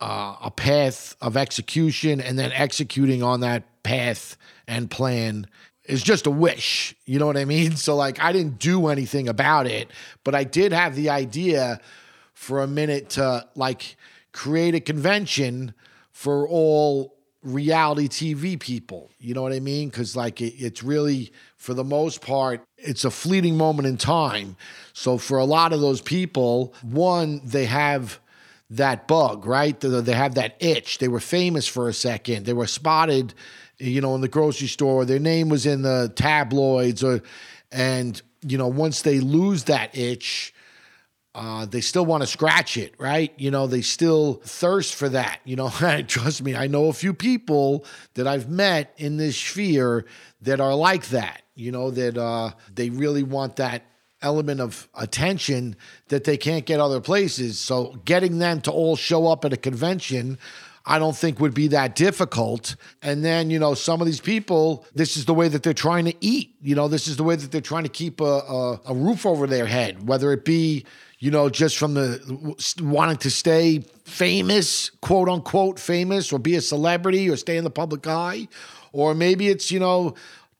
uh, 0.00 0.36
a 0.42 0.50
path 0.50 1.16
of 1.20 1.36
execution 1.36 2.20
and 2.20 2.38
then 2.38 2.52
executing 2.52 3.22
on 3.22 3.40
that 3.40 3.82
path 3.82 4.36
and 4.66 4.90
plan 4.90 5.46
is 5.84 6.02
just 6.02 6.26
a 6.26 6.30
wish. 6.30 6.94
You 7.04 7.18
know 7.18 7.26
what 7.26 7.36
I 7.36 7.44
mean? 7.44 7.76
So, 7.76 7.96
like, 7.96 8.22
I 8.22 8.32
didn't 8.32 8.58
do 8.58 8.88
anything 8.88 9.28
about 9.28 9.66
it, 9.66 9.90
but 10.24 10.34
I 10.34 10.44
did 10.44 10.72
have 10.72 10.94
the 10.94 11.10
idea 11.10 11.80
for 12.34 12.62
a 12.62 12.66
minute 12.66 13.10
to, 13.10 13.46
like, 13.54 13.96
create 14.32 14.74
a 14.74 14.80
convention 14.80 15.74
for 16.12 16.46
all 16.48 17.16
reality 17.42 18.06
TV 18.08 18.58
people. 18.60 19.10
You 19.18 19.34
know 19.34 19.42
what 19.42 19.52
I 19.52 19.60
mean? 19.60 19.88
Because, 19.88 20.14
like, 20.14 20.40
it, 20.40 20.54
it's 20.58 20.82
really, 20.82 21.32
for 21.56 21.74
the 21.74 21.84
most 21.84 22.20
part, 22.20 22.62
it's 22.76 23.04
a 23.04 23.10
fleeting 23.10 23.56
moment 23.56 23.88
in 23.88 23.96
time. 23.96 24.56
So, 24.92 25.18
for 25.18 25.38
a 25.38 25.44
lot 25.44 25.72
of 25.72 25.80
those 25.80 26.00
people, 26.00 26.74
one, 26.82 27.40
they 27.44 27.64
have 27.64 28.20
that 28.70 29.08
bug, 29.08 29.46
right? 29.46 29.78
They 29.78 30.12
have 30.12 30.36
that 30.36 30.56
itch. 30.60 30.98
They 30.98 31.08
were 31.08 31.20
famous 31.20 31.66
for 31.66 31.88
a 31.88 31.92
second. 31.92 32.46
They 32.46 32.52
were 32.52 32.68
spotted, 32.68 33.34
you 33.78 34.00
know, 34.00 34.14
in 34.14 34.20
the 34.20 34.28
grocery 34.28 34.68
store. 34.68 35.04
Their 35.04 35.18
name 35.18 35.48
was 35.48 35.66
in 35.66 35.82
the 35.82 36.12
tabloids, 36.14 37.02
or 37.02 37.22
and 37.72 38.20
you 38.42 38.56
know, 38.56 38.68
once 38.68 39.02
they 39.02 39.20
lose 39.20 39.64
that 39.64 39.96
itch, 39.96 40.54
uh, 41.34 41.66
they 41.66 41.80
still 41.80 42.06
want 42.06 42.22
to 42.22 42.26
scratch 42.26 42.76
it, 42.76 42.94
right? 42.98 43.32
You 43.36 43.50
know, 43.50 43.66
they 43.66 43.82
still 43.82 44.40
thirst 44.44 44.94
for 44.94 45.08
that. 45.10 45.40
You 45.44 45.56
know, 45.56 45.68
trust 46.06 46.42
me, 46.42 46.54
I 46.54 46.66
know 46.68 46.86
a 46.86 46.92
few 46.92 47.12
people 47.12 47.84
that 48.14 48.26
I've 48.26 48.48
met 48.48 48.94
in 48.96 49.16
this 49.16 49.36
sphere 49.36 50.06
that 50.42 50.60
are 50.60 50.74
like 50.74 51.08
that. 51.08 51.42
You 51.54 51.72
know, 51.72 51.90
that 51.90 52.16
uh, 52.16 52.52
they 52.72 52.90
really 52.90 53.22
want 53.22 53.56
that 53.56 53.82
element 54.22 54.60
of 54.60 54.88
attention 54.94 55.76
that 56.08 56.24
they 56.24 56.36
can't 56.36 56.66
get 56.66 56.80
other 56.80 57.00
places. 57.00 57.58
So 57.58 58.00
getting 58.04 58.38
them 58.38 58.60
to 58.62 58.70
all 58.70 58.96
show 58.96 59.26
up 59.26 59.44
at 59.44 59.52
a 59.52 59.56
convention. 59.56 60.38
I 60.86 60.98
don't 60.98 61.16
think 61.16 61.40
would 61.40 61.54
be 61.54 61.68
that 61.68 61.94
difficult. 61.94 62.74
And 63.02 63.24
then, 63.24 63.50
you 63.50 63.58
know, 63.58 63.74
some 63.74 64.00
of 64.00 64.06
these 64.06 64.20
people, 64.20 64.86
this 64.94 65.16
is 65.16 65.26
the 65.26 65.34
way 65.34 65.46
that 65.48 65.62
they're 65.62 65.74
trying 65.74 66.06
to 66.06 66.14
eat. 66.20 66.54
You 66.62 66.74
know, 66.74 66.88
this 66.88 67.06
is 67.06 67.16
the 67.16 67.22
way 67.22 67.36
that 67.36 67.52
they're 67.52 67.60
trying 67.60 67.82
to 67.84 67.90
keep 67.90 68.20
a, 68.20 68.24
a, 68.24 68.80
a 68.86 68.94
roof 68.94 69.26
over 69.26 69.46
their 69.46 69.66
head, 69.66 70.08
whether 70.08 70.32
it 70.32 70.44
be, 70.44 70.86
you 71.18 71.30
know, 71.30 71.50
just 71.50 71.76
from 71.76 71.94
the 71.94 72.56
wanting 72.80 73.18
to 73.18 73.30
stay 73.30 73.84
famous, 74.04 74.90
quote 75.02 75.28
unquote 75.28 75.78
famous, 75.78 76.32
or 76.32 76.38
be 76.38 76.56
a 76.56 76.60
celebrity 76.62 77.28
or 77.28 77.36
stay 77.36 77.58
in 77.58 77.64
the 77.64 77.70
public 77.70 78.06
eye. 78.06 78.48
Or 78.92 79.14
maybe 79.14 79.48
it's, 79.48 79.70
you 79.70 79.78
know, 79.78 80.14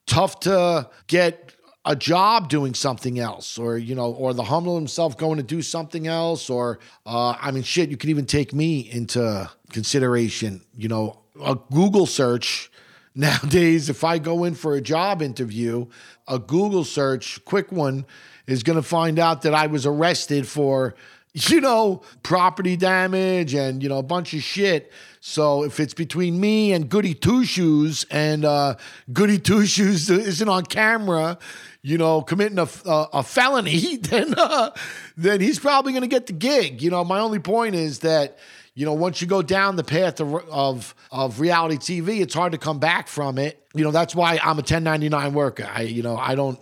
tough 0.07 0.41
to 0.41 0.89
get 1.07 1.50
a 1.85 1.97
job 1.97 2.49
doing 2.49 2.75
something 2.75 3.19
else 3.19 3.57
or 3.57 3.79
you 3.79 3.95
know 3.95 4.13
or 4.13 4.35
the 4.35 4.43
humble 4.43 4.77
himself 4.77 5.17
going 5.17 5.39
to 5.39 5.43
do 5.43 5.63
something 5.63 6.07
else 6.07 6.51
or 6.51 6.79
uh, 7.07 7.35
i 7.41 7.51
mean 7.51 7.63
shit 7.63 7.89
you 7.89 7.97
could 7.97 8.11
even 8.11 8.27
take 8.27 8.53
me 8.53 8.81
into 8.91 9.49
consideration 9.71 10.61
you 10.77 10.89
know 10.89 11.19
a 11.45 11.57
google 11.73 12.07
search. 12.07 12.71
Nowadays 13.15 13.91
if 13.91 14.05
i 14.05 14.19
go 14.19 14.45
in 14.45 14.55
for 14.55 14.77
a 14.77 14.81
job 14.81 15.21
interview 15.21 15.87
a 16.29 16.39
google 16.39 16.85
search 16.85 17.45
quick 17.45 17.73
one 17.73 18.07
is 18.47 18.63
going 18.63 18.77
to 18.77 18.85
find 18.85 19.19
out 19.19 19.43
that 19.43 19.53
i 19.53 19.67
was 19.67 19.85
arrested 19.85 20.47
for 20.47 20.95
you 21.33 21.61
know 21.61 22.03
property 22.23 22.77
damage 22.77 23.53
and 23.53 23.83
you 23.83 23.89
know 23.89 23.99
a 23.99 24.03
bunch 24.03 24.33
of 24.33 24.43
shit 24.43 24.93
so 25.21 25.65
if 25.65 25.79
it's 25.79 25.93
between 25.93 26.41
me 26.41 26.73
and 26.73 26.89
Goody 26.89 27.13
Two 27.13 27.45
Shoes 27.45 28.07
and 28.11 28.43
uh, 28.45 28.77
Goody 29.13 29.39
Two 29.39 29.67
Shoes 29.67 30.09
isn't 30.11 30.49
on 30.49 30.65
camera, 30.65 31.39
you 31.83 31.99
know, 31.99 32.23
committing 32.23 32.59
a, 32.59 32.67
a, 32.87 33.09
a 33.15 33.23
felony, 33.23 33.97
then 34.01 34.35
uh, 34.37 34.71
then 35.19 35.41
he's 35.43 35.59
probably 35.59 35.93
going 35.93 36.03
to 36.03 36.09
get 36.09 36.27
the 36.27 36.33
gig. 36.33 36.81
You 36.81 36.91
know, 36.91 37.05
my 37.05 37.21
only 37.21 37.39
point 37.39 37.75
is 37.75 37.99
that 38.01 38.39
you 38.75 38.87
know 38.87 38.95
once 38.95 39.21
you 39.21 39.27
go 39.27 39.43
down 39.43 39.77
the 39.77 39.85
path 39.85 40.21
of, 40.21 40.35
of 40.49 40.95
of 41.13 41.39
reality 41.39 41.77
TV, 41.77 42.21
it's 42.21 42.35
hard 42.35 42.53
to 42.53 42.59
come 42.59 42.79
back 42.79 43.07
from 43.07 43.37
it. 43.37 43.63
You 43.75 43.85
know, 43.85 43.91
that's 43.91 44.15
why 44.15 44.41
I'm 44.43 44.57
a 44.57 44.65
1099 44.65 45.35
worker. 45.35 45.69
I 45.71 45.83
you 45.83 46.03
know 46.03 46.17
I 46.17 46.35
don't. 46.35 46.59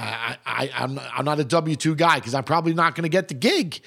I, 0.00 0.36
I, 0.46 0.70
I'm, 0.76 1.00
I'm 1.12 1.24
not 1.24 1.40
a 1.40 1.44
W 1.44 1.74
2 1.74 1.96
guy 1.96 2.20
because 2.20 2.32
I'm 2.32 2.44
probably 2.44 2.72
not 2.72 2.94
going 2.94 3.02
to 3.02 3.08
get 3.08 3.26
the 3.26 3.34
gig. 3.34 3.80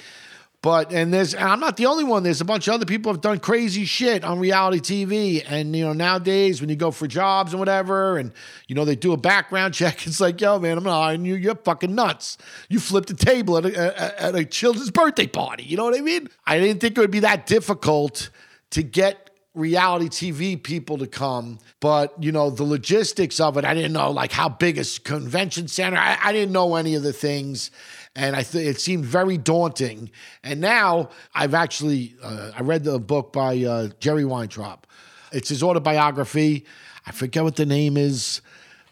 But 0.61 0.93
and 0.93 1.11
there's 1.11 1.33
and 1.33 1.43
I'm 1.43 1.59
not 1.59 1.75
the 1.75 1.87
only 1.87 2.03
one. 2.03 2.21
There's 2.21 2.41
a 2.41 2.45
bunch 2.45 2.67
of 2.67 2.75
other 2.75 2.85
people 2.85 3.11
have 3.11 3.21
done 3.21 3.39
crazy 3.39 3.83
shit 3.85 4.23
on 4.23 4.37
reality 4.37 4.79
TV. 4.79 5.43
And 5.47 5.75
you 5.75 5.83
know, 5.83 5.93
nowadays 5.93 6.61
when 6.61 6.69
you 6.69 6.75
go 6.75 6.91
for 6.91 7.07
jobs 7.07 7.53
and 7.53 7.59
whatever, 7.59 8.17
and 8.17 8.31
you 8.67 8.75
know, 8.75 8.85
they 8.85 8.95
do 8.95 9.11
a 9.11 9.17
background 9.17 9.73
check, 9.75 10.05
it's 10.05 10.21
like, 10.21 10.39
yo, 10.39 10.59
man, 10.59 10.77
I'm 10.77 10.83
not 10.83 11.01
hiring 11.01 11.25
you. 11.25 11.33
You're 11.33 11.55
fucking 11.55 11.95
nuts. 11.95 12.37
You 12.69 12.79
flipped 12.79 13.09
a 13.09 13.15
table 13.15 13.57
at 13.57 13.65
a, 13.65 14.21
at 14.21 14.35
a 14.35 14.45
children's 14.45 14.91
birthday 14.91 15.27
party. 15.27 15.63
You 15.63 15.77
know 15.77 15.85
what 15.85 15.97
I 15.97 16.01
mean? 16.01 16.29
I 16.45 16.59
didn't 16.59 16.79
think 16.79 16.95
it 16.95 17.01
would 17.01 17.11
be 17.11 17.21
that 17.21 17.47
difficult 17.47 18.29
to 18.71 18.83
get 18.83 19.31
reality 19.53 20.07
TV 20.07 20.61
people 20.61 20.97
to 20.97 21.07
come, 21.07 21.59
but 21.79 22.13
you 22.23 22.31
know 22.31 22.49
the 22.49 22.63
logistics 22.63 23.39
of 23.39 23.57
it. 23.57 23.65
I 23.65 23.73
didn't 23.73 23.93
know 23.93 24.11
like 24.11 24.31
how 24.31 24.47
big 24.47 24.77
a 24.77 24.85
convention 25.03 25.67
center. 25.67 25.97
I, 25.97 26.17
I 26.23 26.31
didn't 26.31 26.53
know 26.53 26.75
any 26.75 26.95
of 26.95 27.03
the 27.03 27.13
things, 27.13 27.71
and 28.15 28.35
I 28.35 28.43
think 28.43 28.67
it 28.67 28.79
seemed 28.79 29.05
very 29.05 29.37
daunting. 29.37 30.11
And 30.43 30.59
now 30.59 31.09
I've 31.33 31.53
actually 31.53 32.15
uh, 32.21 32.51
I 32.55 32.61
read 32.61 32.83
the 32.83 32.99
book 32.99 33.31
by 33.31 33.59
uh, 33.59 33.89
Jerry 33.99 34.25
Weintraub. 34.25 34.85
It's 35.31 35.49
his 35.49 35.63
autobiography. 35.63 36.65
I 37.05 37.11
forget 37.11 37.43
what 37.43 37.55
the 37.55 37.65
name 37.65 37.97
is. 37.97 38.41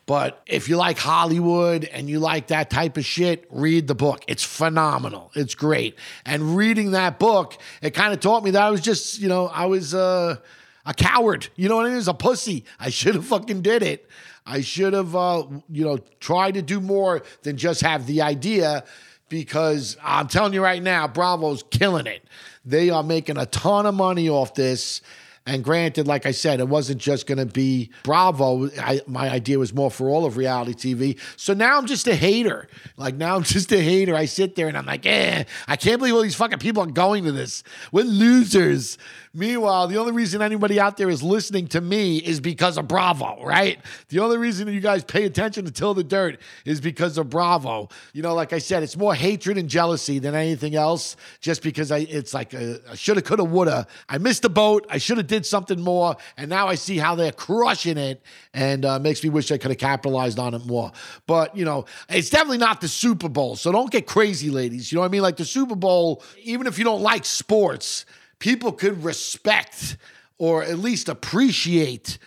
But 0.05 0.41
if 0.47 0.67
you 0.67 0.75
like 0.75 0.97
Hollywood 0.97 1.83
and 1.83 2.09
you 2.09 2.19
like 2.19 2.47
that 2.47 2.71
type 2.71 2.97
of 2.97 3.05
shit, 3.05 3.45
read 3.51 3.87
the 3.87 3.93
book. 3.93 4.23
It's 4.27 4.43
phenomenal. 4.43 5.29
It's 5.35 5.53
great. 5.53 5.99
And 6.25 6.57
reading 6.57 6.91
that 6.91 7.19
book, 7.19 7.55
it 7.83 7.91
kind 7.91 8.11
of 8.11 8.19
taught 8.19 8.43
me 8.43 8.49
that 8.51 8.63
I 8.63 8.71
was 8.71 8.81
just, 8.81 9.19
you 9.19 9.27
know, 9.27 9.49
I 9.49 9.67
was 9.67 9.93
uh, 9.93 10.37
a 10.83 10.93
coward. 10.95 11.49
You 11.55 11.69
know 11.69 11.75
what 11.75 11.85
I 11.85 11.89
mean? 11.89 11.93
I 11.93 11.97
was 11.97 12.07
a 12.07 12.15
pussy. 12.15 12.65
I 12.79 12.89
should 12.89 13.13
have 13.13 13.25
fucking 13.25 13.61
did 13.61 13.83
it. 13.83 14.09
I 14.47 14.61
should 14.61 14.93
have, 14.93 15.15
uh, 15.15 15.43
you 15.69 15.85
know, 15.85 15.99
tried 16.19 16.55
to 16.55 16.63
do 16.63 16.79
more 16.79 17.21
than 17.43 17.55
just 17.55 17.81
have 17.81 18.07
the 18.07 18.23
idea 18.23 18.85
because 19.29 19.95
I'm 20.03 20.27
telling 20.27 20.53
you 20.53 20.61
right 20.61 20.81
now, 20.81 21.07
Bravo's 21.07 21.63
killing 21.69 22.07
it. 22.07 22.23
They 22.65 22.89
are 22.89 23.03
making 23.03 23.37
a 23.37 23.45
ton 23.45 23.85
of 23.85 23.95
money 23.95 24.29
off 24.29 24.55
this. 24.55 25.01
And 25.49 25.63
granted, 25.63 26.07
like 26.07 26.27
I 26.27 26.31
said, 26.31 26.59
it 26.59 26.67
wasn't 26.67 27.01
just 27.01 27.25
going 27.25 27.39
to 27.39 27.45
be 27.47 27.89
Bravo. 28.03 28.69
I, 28.79 29.01
my 29.07 29.31
idea 29.31 29.57
was 29.57 29.73
more 29.73 29.89
for 29.89 30.07
all 30.07 30.25
of 30.25 30.37
reality 30.37 30.73
TV. 30.75 31.19
So 31.37 31.55
now 31.55 31.79
I'm 31.79 31.87
just 31.87 32.07
a 32.07 32.13
hater. 32.13 32.67
Like 32.97 33.15
now 33.15 33.35
I'm 33.35 33.41
just 33.55 33.71
a 33.71 33.81
hater. 33.81 34.15
I 34.15 34.25
sit 34.25 34.55
there 34.55 34.67
and 34.67 34.77
I'm 34.77 34.85
like, 34.85 35.07
eh, 35.07 35.45
I 35.67 35.75
can't 35.75 35.97
believe 35.97 36.13
all 36.13 36.21
these 36.21 36.35
fucking 36.35 36.59
people 36.59 36.83
are 36.83 36.91
going 36.91 37.23
to 37.23 37.31
this. 37.31 37.63
We're 37.91 38.03
losers. 38.03 38.99
Meanwhile, 39.33 39.87
the 39.87 39.97
only 39.97 40.11
reason 40.11 40.41
anybody 40.41 40.79
out 40.79 40.97
there 40.97 41.09
is 41.09 41.21
listening 41.21 41.67
to 41.69 41.81
me 41.81 42.17
is 42.17 42.39
because 42.39 42.77
of 42.77 42.87
Bravo, 42.87 43.43
right? 43.43 43.79
The 44.09 44.19
only 44.19 44.37
reason 44.37 44.67
you 44.67 44.79
guys 44.79 45.03
pay 45.03 45.25
attention 45.25 45.65
to 45.65 45.71
Till 45.71 45.93
the 45.93 46.03
Dirt 46.03 46.39
is 46.65 46.81
because 46.81 47.17
of 47.17 47.29
Bravo. 47.29 47.89
You 48.13 48.23
know, 48.23 48.33
like 48.33 48.53
I 48.53 48.59
said, 48.59 48.81
it's 48.81 48.97
more 48.97 49.13
hatred 49.13 49.57
and 49.57 49.69
jealousy 49.69 50.17
than 50.17 50.33
anything 50.33 50.75
else. 50.75 51.15
Just 51.41 51.61
because 51.61 51.91
I, 51.91 51.99
it's 51.99 52.33
like 52.33 52.53
a, 52.53 52.79
a 52.89 52.97
shoulda, 52.97 53.21
coulda, 53.21 53.43
woulda. 53.43 53.87
I 54.07 54.17
missed 54.17 54.41
the 54.41 54.49
boat. 54.49 54.87
I 54.89 54.97
should 54.97 55.17
have 55.17 55.27
did 55.27 55.38
something 55.45 55.79
more, 55.79 56.15
and 56.37 56.49
now 56.49 56.67
I 56.67 56.75
see 56.75 56.97
how 56.97 57.15
they're 57.15 57.31
crushing 57.31 57.97
it, 57.97 58.21
and 58.53 58.85
uh, 58.85 58.99
makes 58.99 59.23
me 59.23 59.29
wish 59.29 59.51
I 59.51 59.57
could 59.57 59.71
have 59.71 59.77
capitalized 59.77 60.39
on 60.39 60.53
it 60.53 60.65
more. 60.65 60.91
But 61.27 61.55
you 61.55 61.65
know, 61.65 61.85
it's 62.09 62.29
definitely 62.29 62.57
not 62.59 62.81
the 62.81 62.87
Super 62.87 63.29
Bowl, 63.29 63.55
so 63.55 63.71
don't 63.71 63.91
get 63.91 64.07
crazy, 64.07 64.49
ladies. 64.49 64.91
You 64.91 64.97
know 64.97 65.01
what 65.01 65.07
I 65.07 65.11
mean? 65.11 65.21
Like 65.21 65.37
the 65.37 65.45
Super 65.45 65.75
Bowl, 65.75 66.23
even 66.43 66.67
if 66.67 66.77
you 66.77 66.83
don't 66.83 67.01
like 67.01 67.25
sports 67.25 68.05
people 68.39 68.71
could 68.71 69.03
respect 69.03 69.97
or 70.37 70.63
at 70.63 70.79
least 70.79 71.09
appreciate 71.09 72.17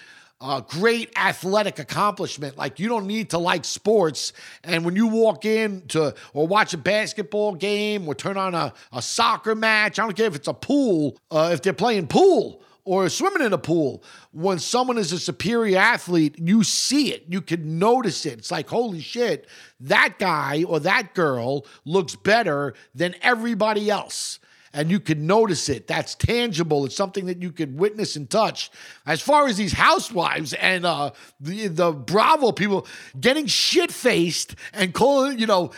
a 0.40 0.62
great 0.66 1.10
athletic 1.16 1.78
accomplishment. 1.78 2.58
Like 2.58 2.78
you 2.78 2.88
don't 2.88 3.06
need 3.06 3.30
to 3.30 3.38
like 3.38 3.64
sports. 3.64 4.32
And 4.64 4.84
when 4.84 4.96
you 4.96 5.06
walk 5.06 5.44
in 5.44 5.86
to 5.88 6.14
or 6.34 6.46
watch 6.46 6.74
a 6.74 6.78
basketball 6.78 7.54
game 7.54 8.06
or 8.06 8.14
turn 8.14 8.36
on 8.36 8.54
a, 8.54 8.72
a 8.92 9.00
soccer 9.00 9.54
match, 9.54 9.98
I 9.98 10.04
don't 10.04 10.16
care 10.16 10.26
if 10.26 10.34
it's 10.34 10.48
a 10.48 10.54
pool, 10.54 11.16
uh, 11.30 11.50
if 11.52 11.62
they're 11.62 11.72
playing 11.72 12.08
pool 12.08 12.62
or 12.84 13.08
swimming 13.08 13.46
in 13.46 13.52
a 13.52 13.58
pool. 13.58 14.02
When 14.32 14.58
someone 14.58 14.98
is 14.98 15.12
a 15.12 15.18
superior 15.18 15.78
athlete, 15.78 16.36
you 16.38 16.64
see 16.64 17.12
it. 17.12 17.24
You 17.28 17.40
can 17.40 17.78
notice 17.78 18.26
it. 18.26 18.38
It's 18.38 18.50
like, 18.50 18.68
holy 18.68 19.00
shit, 19.00 19.46
that 19.80 20.18
guy 20.18 20.64
or 20.66 20.80
that 20.80 21.14
girl 21.14 21.66
looks 21.84 22.16
better 22.16 22.74
than 22.94 23.14
everybody 23.22 23.90
else. 23.90 24.40
And 24.74 24.90
you 24.90 25.00
could 25.00 25.20
notice 25.20 25.68
it. 25.68 25.86
That's 25.86 26.14
tangible. 26.14 26.84
It's 26.84 26.96
something 26.96 27.26
that 27.26 27.42
you 27.42 27.52
could 27.52 27.78
witness 27.78 28.16
and 28.16 28.28
touch. 28.28 28.70
As 29.06 29.20
far 29.20 29.46
as 29.46 29.56
these 29.56 29.72
housewives 29.72 30.52
and 30.54 30.86
uh, 30.86 31.10
the 31.40 31.68
the 31.68 31.92
Bravo 31.92 32.52
people 32.52 32.86
getting 33.20 33.46
shit 33.46 33.92
faced 33.92 34.54
and 34.72 34.94
calling, 34.94 35.38
you 35.38 35.46
know, 35.46 35.70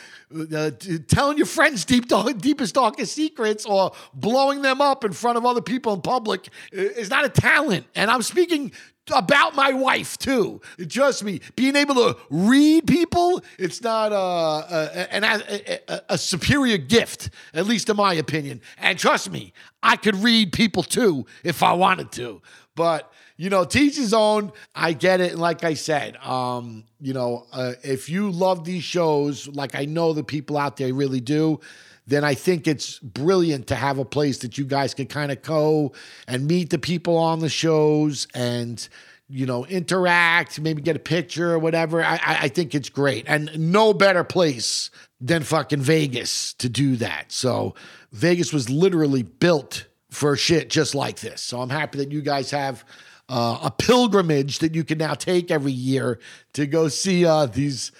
uh, 0.54 0.70
telling 1.08 1.36
your 1.36 1.46
friends 1.46 1.84
deep 1.84 2.06
deepest 2.38 2.74
darkest 2.74 3.14
secrets 3.14 3.66
or 3.66 3.92
blowing 4.12 4.62
them 4.62 4.80
up 4.80 5.04
in 5.04 5.12
front 5.12 5.38
of 5.38 5.44
other 5.44 5.62
people 5.62 5.92
in 5.94 6.00
public 6.00 6.48
is 6.72 7.10
not 7.10 7.24
a 7.24 7.28
talent. 7.28 7.86
And 7.94 8.10
I'm 8.10 8.22
speaking 8.22 8.72
about 9.12 9.54
my 9.54 9.72
wife 9.72 10.16
too. 10.18 10.60
Trust 10.88 11.24
me, 11.24 11.40
being 11.56 11.76
able 11.76 11.94
to 11.96 12.16
read 12.30 12.86
people, 12.86 13.42
it's 13.58 13.82
not 13.82 14.12
a, 14.12 15.16
a, 15.16 15.80
a, 15.88 16.00
a, 16.10 16.18
superior 16.18 16.78
gift, 16.78 17.30
at 17.52 17.66
least 17.66 17.88
in 17.90 17.96
my 17.96 18.14
opinion. 18.14 18.60
And 18.78 18.98
trust 18.98 19.30
me, 19.30 19.52
I 19.82 19.96
could 19.96 20.16
read 20.16 20.52
people 20.52 20.82
too 20.82 21.26
if 21.42 21.62
I 21.62 21.72
wanted 21.72 22.12
to. 22.12 22.40
But 22.74 23.12
you 23.36 23.50
know, 23.50 23.64
teach 23.64 23.96
his 23.96 24.14
own. 24.14 24.52
I 24.74 24.92
get 24.92 25.20
it. 25.20 25.32
And 25.32 25.40
like 25.40 25.64
I 25.64 25.74
said, 25.74 26.16
um, 26.18 26.84
you 27.00 27.12
know, 27.12 27.46
uh, 27.52 27.72
if 27.82 28.08
you 28.08 28.30
love 28.30 28.64
these 28.64 28.84
shows, 28.84 29.48
like 29.48 29.74
I 29.74 29.86
know 29.86 30.12
the 30.12 30.22
people 30.22 30.56
out 30.56 30.76
there 30.76 30.94
really 30.94 31.20
do, 31.20 31.60
then 32.06 32.24
I 32.24 32.34
think 32.34 32.66
it's 32.66 32.98
brilliant 32.98 33.66
to 33.68 33.74
have 33.74 33.98
a 33.98 34.04
place 34.04 34.38
that 34.38 34.58
you 34.58 34.64
guys 34.64 34.94
can 34.94 35.06
kind 35.06 35.32
of 35.32 35.42
go 35.42 35.92
and 36.28 36.46
meet 36.46 36.70
the 36.70 36.78
people 36.78 37.16
on 37.16 37.40
the 37.40 37.48
shows 37.48 38.26
and 38.34 38.86
you 39.28 39.46
know 39.46 39.64
interact, 39.66 40.60
maybe 40.60 40.82
get 40.82 40.96
a 40.96 41.00
picture 41.00 41.52
or 41.52 41.58
whatever. 41.58 42.02
I, 42.02 42.18
I 42.22 42.48
think 42.48 42.74
it's 42.74 42.90
great, 42.90 43.24
and 43.26 43.72
no 43.72 43.94
better 43.94 44.24
place 44.24 44.90
than 45.20 45.42
fucking 45.42 45.80
Vegas 45.80 46.52
to 46.54 46.68
do 46.68 46.96
that. 46.96 47.32
So 47.32 47.74
Vegas 48.12 48.52
was 48.52 48.68
literally 48.68 49.22
built 49.22 49.86
for 50.10 50.36
shit 50.36 50.70
just 50.70 50.94
like 50.94 51.20
this. 51.20 51.40
So 51.40 51.60
I'm 51.60 51.70
happy 51.70 51.98
that 51.98 52.12
you 52.12 52.22
guys 52.22 52.50
have 52.50 52.84
uh, 53.28 53.58
a 53.62 53.70
pilgrimage 53.70 54.58
that 54.58 54.74
you 54.74 54.84
can 54.84 54.98
now 54.98 55.14
take 55.14 55.50
every 55.50 55.72
year 55.72 56.20
to 56.52 56.66
go 56.66 56.88
see 56.88 57.24
uh, 57.24 57.46
these 57.46 57.90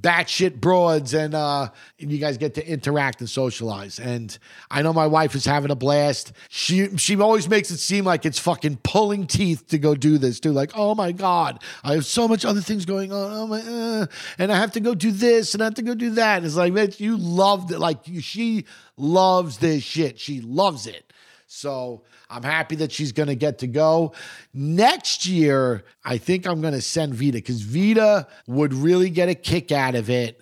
batshit 0.00 0.60
broads 0.60 1.14
and 1.14 1.34
uh 1.34 1.68
and 2.00 2.10
you 2.10 2.18
guys 2.18 2.36
get 2.36 2.54
to 2.54 2.68
interact 2.68 3.20
and 3.20 3.30
socialize. 3.30 3.98
And 3.98 4.36
I 4.70 4.82
know 4.82 4.92
my 4.92 5.06
wife 5.06 5.34
is 5.34 5.44
having 5.44 5.70
a 5.70 5.76
blast. 5.76 6.32
She 6.48 6.96
she 6.96 7.16
always 7.20 7.48
makes 7.48 7.70
it 7.70 7.78
seem 7.78 8.04
like 8.04 8.26
it's 8.26 8.38
fucking 8.38 8.78
pulling 8.82 9.26
teeth 9.26 9.68
to 9.68 9.78
go 9.78 9.94
do 9.94 10.18
this 10.18 10.40
too. 10.40 10.52
Like, 10.52 10.72
oh 10.74 10.94
my 10.94 11.12
God, 11.12 11.62
I 11.82 11.94
have 11.94 12.06
so 12.06 12.26
much 12.26 12.44
other 12.44 12.60
things 12.60 12.84
going 12.84 13.12
on. 13.12 13.32
Oh 13.32 13.46
my 13.46 13.60
uh, 13.60 14.06
and 14.38 14.52
I 14.52 14.56
have 14.56 14.72
to 14.72 14.80
go 14.80 14.94
do 14.94 15.10
this 15.10 15.54
and 15.54 15.62
I 15.62 15.66
have 15.66 15.74
to 15.74 15.82
go 15.82 15.94
do 15.94 16.10
that. 16.10 16.44
It's 16.44 16.56
like, 16.56 16.72
man, 16.72 16.90
you 16.98 17.16
loved 17.16 17.70
it. 17.70 17.78
Like 17.78 17.98
she 18.20 18.64
loves 18.96 19.58
this 19.58 19.82
shit. 19.82 20.18
She 20.18 20.40
loves 20.40 20.86
it. 20.86 21.12
So 21.54 22.02
I'm 22.28 22.42
happy 22.42 22.74
that 22.76 22.90
she's 22.90 23.12
going 23.12 23.28
to 23.28 23.36
get 23.36 23.58
to 23.58 23.68
go. 23.68 24.12
Next 24.52 25.24
year, 25.24 25.84
I 26.04 26.18
think 26.18 26.46
I'm 26.46 26.60
going 26.60 26.74
to 26.74 26.82
send 26.82 27.14
Vita 27.14 27.38
because 27.38 27.62
Vita 27.62 28.26
would 28.48 28.74
really 28.74 29.08
get 29.08 29.28
a 29.28 29.36
kick 29.36 29.70
out 29.70 29.94
of 29.94 30.10
it. 30.10 30.40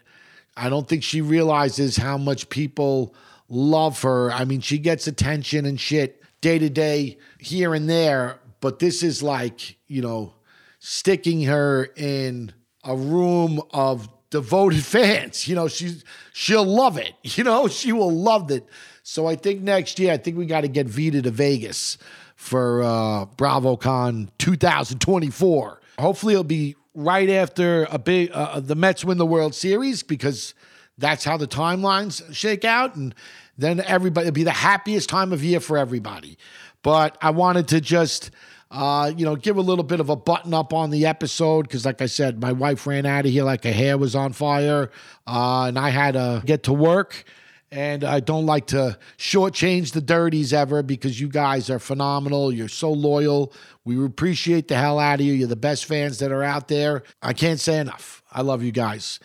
I 0.57 0.71
don't 0.71 0.89
think 0.89 1.03
she 1.03 1.21
realizes 1.21 1.99
how 1.99 2.17
much 2.17 2.49
people 2.49 3.15
love 3.51 4.01
her. 4.03 4.33
I 4.33 4.47
mean, 4.47 4.63
she 4.63 4.79
gets 4.79 5.07
attention 5.07 5.67
and 5.67 5.79
shit 5.79 6.23
day 6.41 6.59
to 6.59 6.71
day 6.71 7.19
here 7.39 7.75
and 7.75 7.89
there, 7.89 8.41
but 8.61 8.79
this 8.79 9.03
is 9.03 9.23
like, 9.23 9.77
you 9.89 10.01
know, 10.01 10.33
sticking 10.79 11.43
her 11.43 11.91
in 11.95 12.53
a 12.85 12.97
room 12.97 13.61
of 13.73 14.09
devoted 14.31 14.83
fans. 14.85 15.47
You 15.47 15.57
know, 15.57 15.69
she's 15.69 16.05
she'll 16.33 16.65
love 16.65 16.97
it. 16.97 17.13
You 17.23 17.45
know, 17.45 17.69
she 17.69 17.93
will 17.93 18.11
love 18.11 18.51
it. 18.51 18.67
So 19.03 19.27
I 19.27 19.37
think 19.37 19.63
next 19.63 19.99
year, 19.99 20.13
I 20.13 20.17
think 20.17 20.37
we 20.37 20.47
got 20.47 20.61
to 20.61 20.69
get 20.69 20.87
Vita 20.87 21.23
to 21.23 21.31
Vegas 21.31 21.99
for 22.37 22.83
uh, 22.83 23.27
BravoCon 23.37 24.29
2024. 24.39 25.81
Hopefully, 25.99 26.35
it'll 26.35 26.45
be 26.45 26.77
right 26.95 27.29
after 27.31 27.87
a 27.91 27.99
big 27.99 28.31
uh, 28.31 28.51
uh, 28.53 28.61
the 28.61 28.75
Mets 28.75 29.05
win 29.05 29.19
the 29.19 29.27
World 29.27 29.55
Series 29.55 30.03
because 30.03 30.55
that's 30.99 31.25
how 31.25 31.37
the 31.37 31.49
timelines 31.49 32.23
shake 32.35 32.65
out, 32.65 32.95
and 32.95 33.15
then 33.59 33.81
everybody 33.81 34.29
it'll 34.29 34.35
be 34.35 34.45
the 34.45 34.51
happiest 34.51 35.09
time 35.09 35.33
of 35.33 35.43
year 35.43 35.61
for 35.61 35.79
everybody. 35.79 36.39
But 36.83 37.19
I 37.21 37.31
wanted 37.31 37.69
to 37.69 37.81
just. 37.81 38.31
Uh, 38.75 39.13
you 39.19 39.27
know, 39.27 39.37
give 39.37 39.59
a 39.59 39.61
little 39.61 39.85
bit 39.85 40.01
of 40.01 40.09
a 40.09 40.17
button 40.17 40.55
up 40.55 40.73
on 40.73 40.89
the 40.89 41.05
episode 41.05 41.65
because, 41.69 41.85
like 41.85 42.01
I 42.01 42.07
said, 42.07 42.41
my 42.41 42.53
wife 42.53 42.87
ran 42.87 43.05
out 43.05 43.27
of 43.27 43.31
here 43.31 43.45
like 43.45 43.65
her 43.65 43.71
hair 43.71 43.99
was 43.99 44.17
on 44.17 44.33
fire, 44.33 44.91
uh, 45.27 45.65
and 45.69 45.79
I 45.79 45.91
had 45.91 46.15
to 46.15 46.43
get 46.47 46.63
to 46.63 46.73
work. 46.73 47.27
And 47.73 48.05
I 48.05 48.21
don't 48.21 48.45
like 48.45 48.67
to 48.67 48.99
shortchange 49.17 49.93
the 49.93 50.03
dirties 50.03 50.53
ever 50.53 50.83
because 50.83 51.19
you 51.19 51.27
guys 51.27 51.71
are 51.71 51.79
phenomenal. 51.79 52.53
You're 52.53 52.69
so 52.69 52.93
loyal. 52.93 53.55
We 53.87 54.05
appreciate 54.05 54.69
the 54.69 54.77
hell 54.77 54.99
out 54.99 55.21
of 55.21 55.27
you. 55.27 55.33
You're 55.33 55.49
the 55.49 55.57
best 55.57 55.87
fans 55.87 56.19
that 56.19 56.31
are 56.33 56.43
out 56.43 56.69
there. 56.69 57.03
I 57.23 57.33
can't 57.33 57.59
say 57.59 57.79
enough. 57.79 58.23
I 58.31 58.43
love 58.43 58.63
you 58.63 58.73
guys. 58.73 59.21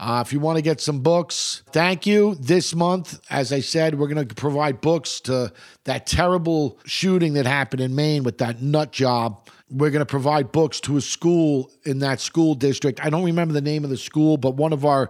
Uh, 0.00 0.20
if 0.26 0.32
you 0.32 0.40
want 0.40 0.56
to 0.56 0.62
get 0.62 0.80
some 0.80 0.98
books, 0.98 1.62
thank 1.70 2.04
you. 2.04 2.34
This 2.40 2.74
month, 2.74 3.20
as 3.30 3.52
I 3.52 3.60
said, 3.60 3.96
we're 3.96 4.08
going 4.08 4.26
to 4.26 4.34
provide 4.34 4.80
books 4.80 5.20
to 5.20 5.52
that 5.84 6.08
terrible 6.08 6.80
shooting 6.84 7.34
that 7.34 7.46
happened 7.46 7.82
in 7.82 7.94
Maine 7.94 8.24
with 8.24 8.38
that 8.38 8.60
nut 8.60 8.90
job. 8.90 9.48
We're 9.72 9.90
going 9.90 10.00
to 10.00 10.06
provide 10.06 10.52
books 10.52 10.80
to 10.80 10.98
a 10.98 11.00
school 11.00 11.70
in 11.84 12.00
that 12.00 12.20
school 12.20 12.54
district. 12.54 13.02
I 13.02 13.08
don't 13.08 13.24
remember 13.24 13.54
the 13.54 13.62
name 13.62 13.84
of 13.84 13.90
the 13.90 13.96
school, 13.96 14.36
but 14.36 14.50
one 14.54 14.72
of 14.74 14.84
our 14.84 15.08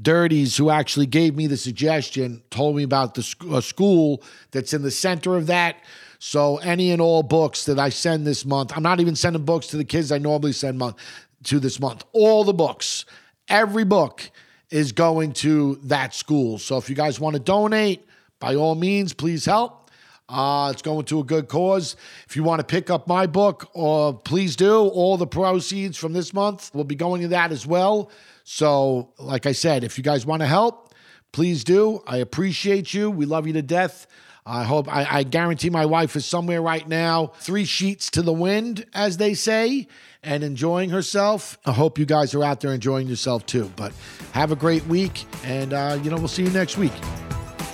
dirties 0.00 0.56
who 0.56 0.70
actually 0.70 1.06
gave 1.06 1.34
me 1.34 1.48
the 1.48 1.56
suggestion 1.56 2.42
told 2.50 2.76
me 2.76 2.84
about 2.84 3.14
the 3.14 3.24
sc- 3.24 3.44
school 3.62 4.22
that's 4.52 4.72
in 4.72 4.82
the 4.82 4.90
center 4.92 5.36
of 5.36 5.48
that. 5.48 5.76
So 6.20 6.58
any 6.58 6.92
and 6.92 7.02
all 7.02 7.24
books 7.24 7.64
that 7.64 7.78
I 7.78 7.88
send 7.88 8.24
this 8.24 8.44
month, 8.44 8.72
I'm 8.76 8.84
not 8.84 9.00
even 9.00 9.16
sending 9.16 9.44
books 9.44 9.66
to 9.68 9.76
the 9.76 9.84
kids 9.84 10.12
I 10.12 10.18
normally 10.18 10.52
send 10.52 10.78
month 10.78 10.96
to 11.44 11.58
this 11.58 11.80
month. 11.80 12.04
All 12.12 12.44
the 12.44 12.54
books, 12.54 13.04
every 13.48 13.84
book 13.84 14.30
is 14.70 14.92
going 14.92 15.32
to 15.32 15.74
that 15.84 16.14
school. 16.14 16.58
So 16.58 16.76
if 16.76 16.88
you 16.88 16.94
guys 16.94 17.18
want 17.18 17.34
to 17.34 17.40
donate, 17.40 18.06
by 18.38 18.54
all 18.54 18.74
means, 18.74 19.12
please 19.12 19.44
help. 19.44 19.83
Uh, 20.28 20.70
it's 20.72 20.82
going 20.82 21.04
to 21.04 21.20
a 21.20 21.24
good 21.24 21.48
cause. 21.48 21.96
If 22.26 22.36
you 22.36 22.42
want 22.42 22.60
to 22.60 22.64
pick 22.64 22.88
up 22.88 23.06
my 23.06 23.26
book, 23.26 23.68
or 23.74 24.14
please 24.14 24.56
do. 24.56 24.74
All 24.74 25.16
the 25.16 25.26
proceeds 25.26 25.98
from 25.98 26.12
this 26.12 26.32
month 26.32 26.74
will 26.74 26.84
be 26.84 26.94
going 26.94 27.22
to 27.22 27.28
that 27.28 27.52
as 27.52 27.66
well. 27.66 28.10
So, 28.44 29.12
like 29.18 29.46
I 29.46 29.52
said, 29.52 29.84
if 29.84 29.98
you 29.98 30.04
guys 30.04 30.24
want 30.24 30.40
to 30.40 30.46
help, 30.46 30.94
please 31.32 31.64
do. 31.64 32.02
I 32.06 32.18
appreciate 32.18 32.94
you. 32.94 33.10
We 33.10 33.26
love 33.26 33.46
you 33.46 33.52
to 33.54 33.62
death. 33.62 34.06
I 34.46 34.64
hope, 34.64 34.94
I, 34.94 35.06
I, 35.10 35.22
guarantee 35.22 35.70
my 35.70 35.86
wife 35.86 36.16
is 36.16 36.26
somewhere 36.26 36.60
right 36.60 36.86
now, 36.86 37.28
three 37.38 37.64
sheets 37.64 38.10
to 38.10 38.20
the 38.20 38.32
wind, 38.32 38.84
as 38.92 39.16
they 39.16 39.32
say, 39.32 39.88
and 40.22 40.44
enjoying 40.44 40.90
herself. 40.90 41.56
I 41.64 41.72
hope 41.72 41.98
you 41.98 42.04
guys 42.04 42.34
are 42.34 42.44
out 42.44 42.60
there 42.60 42.74
enjoying 42.74 43.06
yourself 43.06 43.46
too. 43.46 43.72
But 43.74 43.94
have 44.32 44.52
a 44.52 44.56
great 44.56 44.86
week, 44.86 45.24
and, 45.44 45.72
uh, 45.72 45.98
you 46.02 46.10
know, 46.10 46.16
we'll 46.18 46.28
see 46.28 46.42
you 46.42 46.50
next 46.50 46.76
week. 46.76 46.92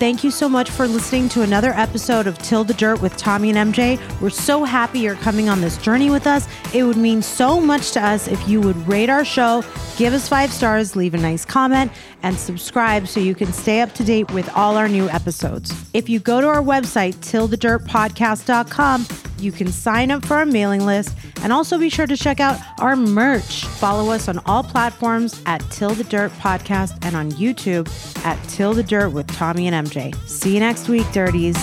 Thank 0.01 0.25
you 0.25 0.31
so 0.31 0.49
much 0.49 0.71
for 0.71 0.89
listening 0.89 1.29
to 1.29 1.43
another 1.43 1.73
episode 1.73 2.27
of 2.27 2.39
Till 2.39 2.65
the 2.65 2.73
Dirt 2.73 3.03
with 3.03 3.19
Tommy 3.19 3.51
and 3.51 3.75
MJ. 3.75 4.01
We're 4.19 4.31
so 4.31 4.65
happy 4.65 5.01
you're 5.01 5.15
coming 5.17 5.51
on 5.51 5.61
this 5.61 5.77
journey 5.77 6.09
with 6.09 6.27
us. 6.27 6.49
It 6.73 6.85
would 6.85 6.97
mean 6.97 7.21
so 7.21 7.61
much 7.61 7.91
to 7.93 8.03
us 8.03 8.27
if 8.27 8.49
you 8.49 8.63
would 8.63 8.89
rate 8.89 9.11
our 9.11 9.27
show, 9.27 9.63
give 9.99 10.15
us 10.15 10.27
five 10.27 10.55
stars, 10.55 10.97
leave 10.97 11.13
a 11.13 11.19
nice 11.19 11.45
comment, 11.45 11.93
and 12.23 12.35
subscribe 12.35 13.09
so 13.09 13.21
you 13.21 13.35
can 13.35 13.53
stay 13.53 13.83
up 13.83 13.93
to 13.93 14.03
date 14.03 14.31
with 14.31 14.49
all 14.57 14.79
our 14.79 14.89
new 14.89 15.07
episodes. 15.11 15.71
If 15.93 16.09
you 16.09 16.19
go 16.19 16.41
to 16.41 16.47
our 16.47 16.63
website, 16.63 17.17
tillthedirtpodcast.com, 17.17 19.05
you 19.41 19.53
can 19.53 19.73
sign 19.73 20.11
up 20.11 20.25
for 20.25 20.35
our 20.35 20.47
mailing 20.47 20.85
list 20.85 21.17
and 21.43 21.53
also 21.53 21.79
be 21.79 21.89
sure 21.89 22.07
to 22.07 22.17
check 22.17 22.41
out 22.41 22.59
our 22.79 22.97
merch. 22.97 23.65
Follow 23.65 24.11
us 24.11 24.29
on 24.29 24.39
all 24.47 24.63
platforms 24.63 25.41
at 25.47 25.61
Till 25.71 25.91
the 25.91 26.05
Dirt 26.05 26.31
Podcast 26.33 26.99
and 27.03 27.17
on 27.17 27.33
YouTube 27.33 27.89
at 28.25 28.43
Till 28.49 28.75
the 28.75 28.83
Dirt 28.83 29.11
with 29.11 29.27
Tommy 29.29 29.67
and 29.69 29.87
MJ. 29.89 30.15
See 30.29 30.55
you 30.55 30.61
next 30.61 30.89
week, 30.89 31.07
Dirties. 31.13 31.57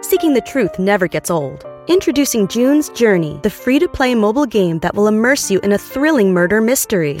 Seeking 0.00 0.34
the 0.34 0.42
truth 0.46 0.78
never 0.78 1.08
gets 1.08 1.30
old. 1.30 1.66
Introducing 1.86 2.48
June's 2.48 2.88
Journey, 2.90 3.38
the 3.42 3.50
free 3.50 3.78
to 3.78 3.88
play 3.88 4.14
mobile 4.14 4.46
game 4.46 4.78
that 4.78 4.94
will 4.94 5.06
immerse 5.06 5.50
you 5.50 5.60
in 5.60 5.72
a 5.72 5.76
thrilling 5.76 6.32
murder 6.32 6.62
mystery. 6.62 7.20